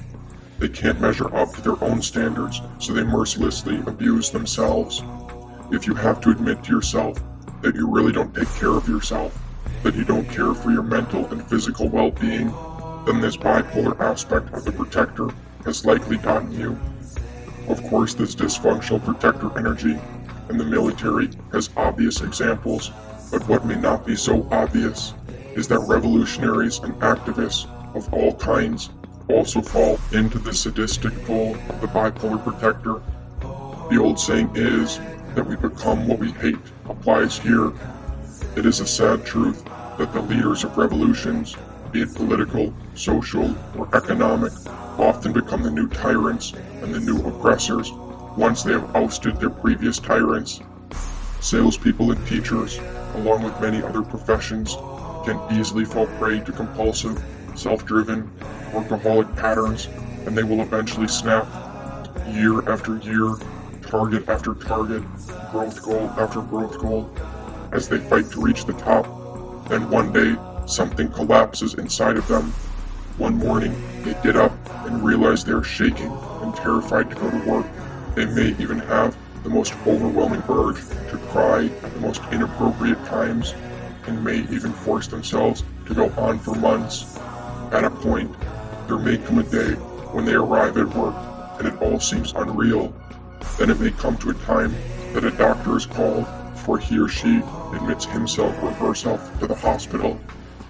[0.57, 5.03] They can't measure up to their own standards, so they mercilessly abuse themselves.
[5.71, 7.21] If you have to admit to yourself
[7.61, 9.37] that you really don't take care of yourself,
[9.83, 12.53] that you don't care for your mental and physical well being,
[13.05, 15.29] then this bipolar aspect of the protector
[15.65, 16.79] has likely gotten you.
[17.67, 19.97] Of course, this dysfunctional protector energy
[20.49, 22.91] in the military has obvious examples,
[23.31, 25.13] but what may not be so obvious
[25.55, 28.91] is that revolutionaries and activists of all kinds
[29.29, 33.01] also fall into the sadistic pull of the bipolar protector.
[33.89, 34.99] The old saying is
[35.33, 37.71] that we become what we hate applies here.
[38.55, 39.65] It is a sad truth
[39.97, 41.55] that the leaders of revolutions,
[41.91, 44.53] be it political, social, or economic,
[44.99, 47.91] often become the new tyrants and the new oppressors
[48.37, 50.61] once they have ousted their previous tyrants.
[51.39, 52.79] Salespeople and teachers,
[53.15, 54.75] along with many other professions,
[55.25, 57.21] can easily fall prey to compulsive,
[57.55, 58.29] self driven,
[58.71, 59.87] workaholic patterns,
[60.25, 61.47] and they will eventually snap
[62.27, 63.35] year after year,
[63.81, 65.03] target after target,
[65.51, 67.09] growth goal after growth goal,
[67.71, 69.05] as they fight to reach the top.
[69.69, 70.35] Then one day,
[70.67, 72.51] something collapses inside of them.
[73.17, 73.73] One morning,
[74.03, 74.51] they get up
[74.85, 76.11] and realize they are shaking
[76.41, 77.65] and terrified to go to work.
[78.15, 80.77] They may even have the most overwhelming urge
[81.11, 83.53] to cry at the most inappropriate times
[84.07, 87.17] and may even force themselves to go on for months.
[87.71, 88.33] At a point,
[88.87, 89.73] there may come a day
[90.13, 91.15] when they arrive at work
[91.59, 92.93] and it all seems unreal.
[93.57, 94.75] Then it may come to a time
[95.13, 97.41] that a doctor is called before he or she
[97.73, 100.19] admits himself or herself to the hospital.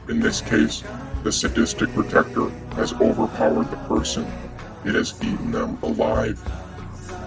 [0.07, 0.83] In this case,
[1.25, 4.23] the sadistic protector has overpowered the person.
[4.85, 6.39] It has eaten them alive.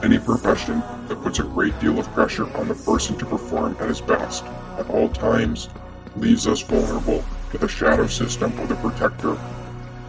[0.04, 3.88] Any profession that puts a great deal of pressure on the person to perform at
[3.88, 4.44] his best
[4.78, 5.68] at all times
[6.14, 9.36] leaves us vulnerable to the shadow system of the protector.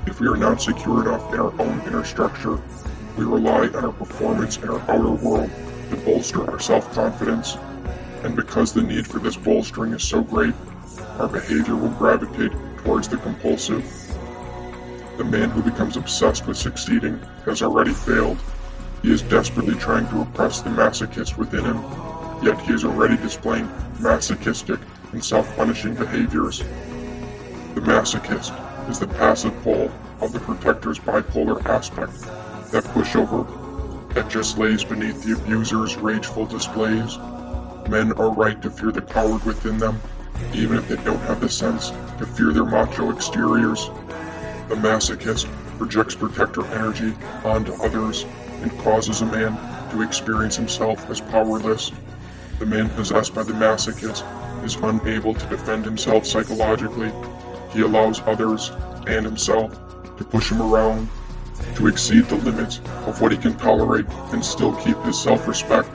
[0.05, 2.61] If we are not secure enough in our own inner structure,
[3.17, 5.49] we rely on our performance in our outer world
[5.89, 7.57] to bolster our self-confidence.
[8.21, 10.53] And because the need for this bolstering is so great,
[11.17, 12.51] our behavior will gravitate
[12.83, 13.83] towards the compulsive.
[15.17, 18.37] The man who becomes obsessed with succeeding has already failed.
[19.01, 21.83] He is desperately trying to repress the masochist within him,
[22.43, 23.69] yet he is already displaying
[23.99, 24.79] masochistic
[25.11, 26.59] and self-punishing behaviors.
[26.59, 32.13] The masochist is the passive pole of the protector's bipolar aspect,
[32.71, 33.47] that pushover
[34.13, 37.17] that just lays beneath the abuser's rageful displays.
[37.87, 39.99] Men are right to fear the coward within them,
[40.53, 43.89] even if they don't have the sense to fear their macho exteriors.
[44.67, 45.47] The masochist
[45.77, 47.13] projects protector energy
[47.43, 48.25] onto others
[48.61, 49.57] and causes a man
[49.91, 51.91] to experience himself as powerless.
[52.59, 54.23] The man possessed by the masochist
[54.63, 57.11] is unable to defend himself psychologically.
[57.71, 58.71] He allows others
[59.07, 59.73] and himself
[60.17, 61.07] to push him around,
[61.75, 65.89] to exceed the limits of what he can tolerate and still keep his self respect,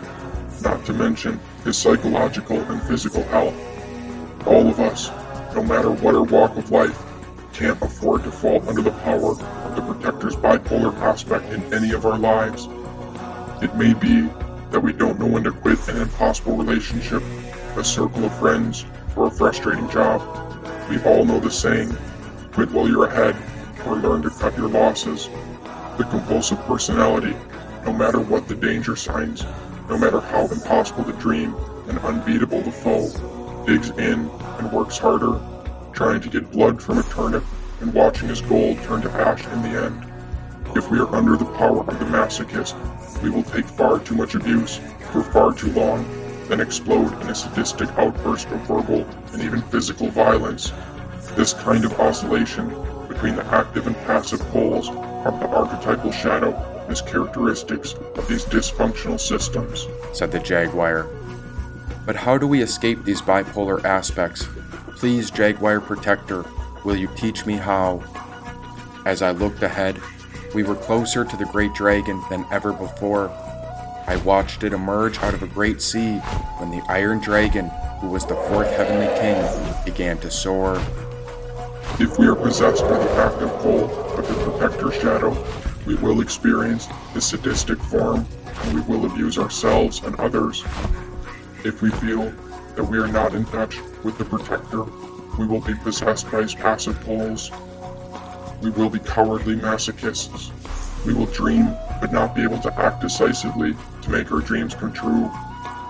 [0.62, 3.73] not to mention his psychological and physical health.
[4.46, 5.10] All of us,
[5.54, 7.02] no matter what our walk of life,
[7.54, 12.04] can't afford to fall under the power of the protector's bipolar aspect in any of
[12.04, 12.68] our lives.
[13.62, 14.28] It may be
[14.70, 17.22] that we don't know when to quit an impossible relationship,
[17.76, 18.84] a circle of friends,
[19.16, 20.20] or a frustrating job.
[20.90, 21.96] We all know the saying
[22.52, 23.36] quit while you're ahead,
[23.86, 25.30] or learn to cut your losses.
[25.96, 27.34] The compulsive personality,
[27.86, 29.42] no matter what the danger signs,
[29.88, 31.54] no matter how impossible the dream
[31.88, 33.08] and unbeatable the foe,
[33.66, 35.40] digs in and works harder,
[35.92, 37.44] trying to get blood from a turnip
[37.80, 40.10] and watching his gold turn to ash in the end.
[40.76, 42.74] If we are under the power of the masochist,
[43.22, 44.80] we will take far too much abuse
[45.12, 46.04] for far too long,
[46.48, 50.72] then explode in a sadistic outburst of verbal and even physical violence.
[51.36, 52.68] This kind of oscillation
[53.08, 56.50] between the active and passive poles of the archetypal shadow
[56.88, 61.08] is characteristics of these dysfunctional systems, said the Jaguar.
[62.06, 64.46] But how do we escape these bipolar aspects?
[64.96, 66.44] Please, Jaguar Protector,
[66.84, 68.02] will you teach me how?
[69.06, 70.00] As I looked ahead,
[70.54, 73.30] we were closer to the great dragon than ever before.
[74.06, 76.18] I watched it emerge out of a great sea
[76.58, 77.70] when the Iron Dragon,
[78.00, 80.76] who was the fourth heavenly king, began to soar.
[81.98, 83.84] If we are possessed by the active pull
[84.18, 85.36] of the Protector Shadow,
[85.86, 90.64] we will experience the sadistic form and we will abuse ourselves and others.
[91.64, 92.30] If we feel
[92.76, 94.84] that we are not in touch with the Protector,
[95.38, 97.50] we will be possessed by his passive pulls.
[98.60, 100.50] We will be cowardly masochists.
[101.06, 104.92] We will dream but not be able to act decisively to make our dreams come
[104.92, 105.30] true.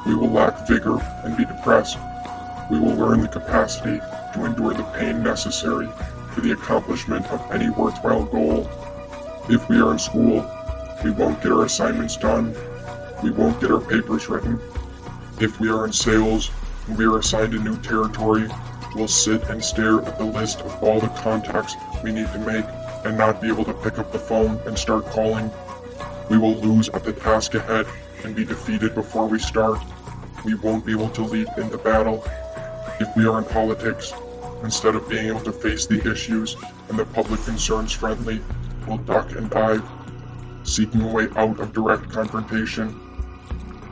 [0.06, 1.98] We will lack vigor and be depressed.
[2.70, 5.88] We will learn the capacity to endure the pain necessary
[6.30, 8.70] for the accomplishment of any worthwhile goal.
[9.48, 10.48] If we are in school,
[11.02, 12.54] we won't get our assignments done.
[13.24, 14.60] We won't get our papers written.
[15.40, 16.52] If we are in sales
[16.86, 18.48] and we are assigned a new territory,
[18.94, 21.74] we'll sit and stare at the list of all the contacts
[22.04, 22.64] we need to make
[23.04, 25.50] and not be able to pick up the phone and start calling.
[26.30, 27.86] We will lose at the task ahead
[28.22, 29.80] and be defeated before we start.
[30.44, 32.24] We won't be able to lead in the battle.
[33.00, 34.12] If we are in politics,
[34.62, 36.56] instead of being able to face the issues
[36.88, 38.40] and the public concerns friendly,
[38.86, 39.82] we'll duck and dive,
[40.62, 43.00] seeking a way out of direct confrontation.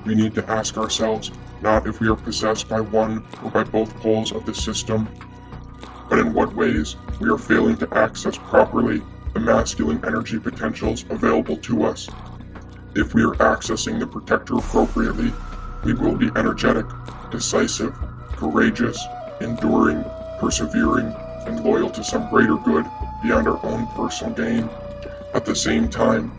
[0.05, 1.31] We need to ask ourselves
[1.61, 5.09] not if we are possessed by one or by both poles of the system,
[6.09, 9.03] but in what ways we are failing to access properly
[9.33, 12.09] the masculine energy potentials available to us.
[12.95, 15.33] If we are accessing the protector appropriately,
[15.85, 16.85] we will be energetic,
[17.31, 17.95] decisive,
[18.33, 19.03] courageous,
[19.41, 20.05] enduring,
[20.39, 21.15] persevering,
[21.47, 22.85] and loyal to some greater good
[23.23, 24.69] beyond our own personal gain.
[25.33, 26.33] At the same time,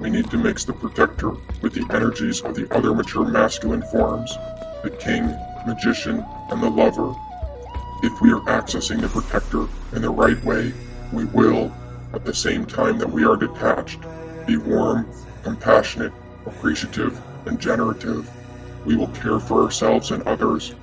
[0.00, 1.30] we need to mix the protector
[1.60, 4.36] with the energies of the other mature masculine forms
[4.82, 7.12] the king, magician, and the lover.
[8.04, 10.72] If we are accessing the protector in the right way,
[11.12, 11.72] we will,
[12.14, 13.98] at the same time that we are detached,
[14.46, 15.08] be warm,
[15.42, 16.12] compassionate,
[16.46, 18.30] appreciative, and generative.
[18.86, 20.74] We will care for ourselves and others.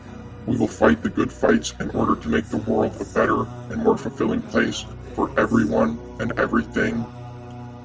[0.45, 3.81] We will fight the good fights in order to make the world a better and
[3.81, 7.05] more fulfilling place for everyone and everything.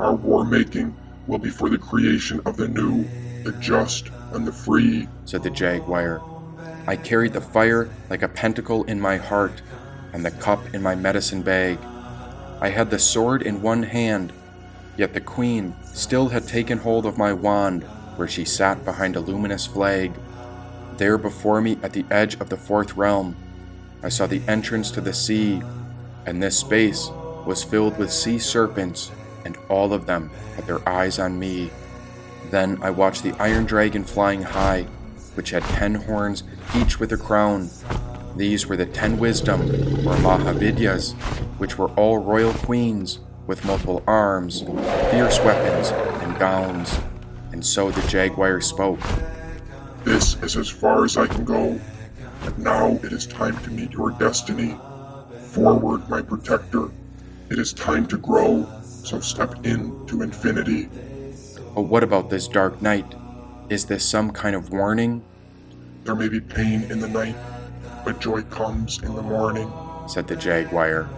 [0.00, 3.04] Our war making will be for the creation of the new,
[3.44, 6.22] the just, and the free, said the Jaguar.
[6.86, 9.62] I carried the fire like a pentacle in my heart
[10.12, 11.78] and the cup in my medicine bag.
[12.60, 14.32] I had the sword in one hand,
[14.96, 17.84] yet the queen still had taken hold of my wand
[18.16, 20.12] where she sat behind a luminous flag.
[20.96, 23.36] There before me at the edge of the fourth realm,
[24.02, 25.62] I saw the entrance to the sea,
[26.26, 27.08] and this space
[27.46, 29.10] was filled with sea serpents,
[29.44, 31.70] and all of them had their eyes on me.
[32.50, 34.86] Then I watched the iron dragon flying high,
[35.34, 36.42] which had ten horns,
[36.74, 37.70] each with a crown.
[38.36, 41.12] These were the ten wisdom, or Mahavidyas,
[41.58, 44.62] which were all royal queens, with multiple arms,
[45.10, 45.90] fierce weapons,
[46.22, 46.98] and gowns.
[47.52, 49.00] And so the jaguar spoke.
[50.04, 51.80] This is as far as I can go,
[52.42, 54.76] and now it is time to meet your destiny.
[55.48, 56.90] Forward, my protector.
[57.50, 58.66] It is time to grow,
[59.04, 60.88] so step into infinity.
[61.74, 63.14] But what about this dark night?
[63.68, 65.22] Is this some kind of warning?
[66.04, 67.36] There may be pain in the night,
[68.04, 69.70] but joy comes in the morning,
[70.08, 71.08] said the jaguar.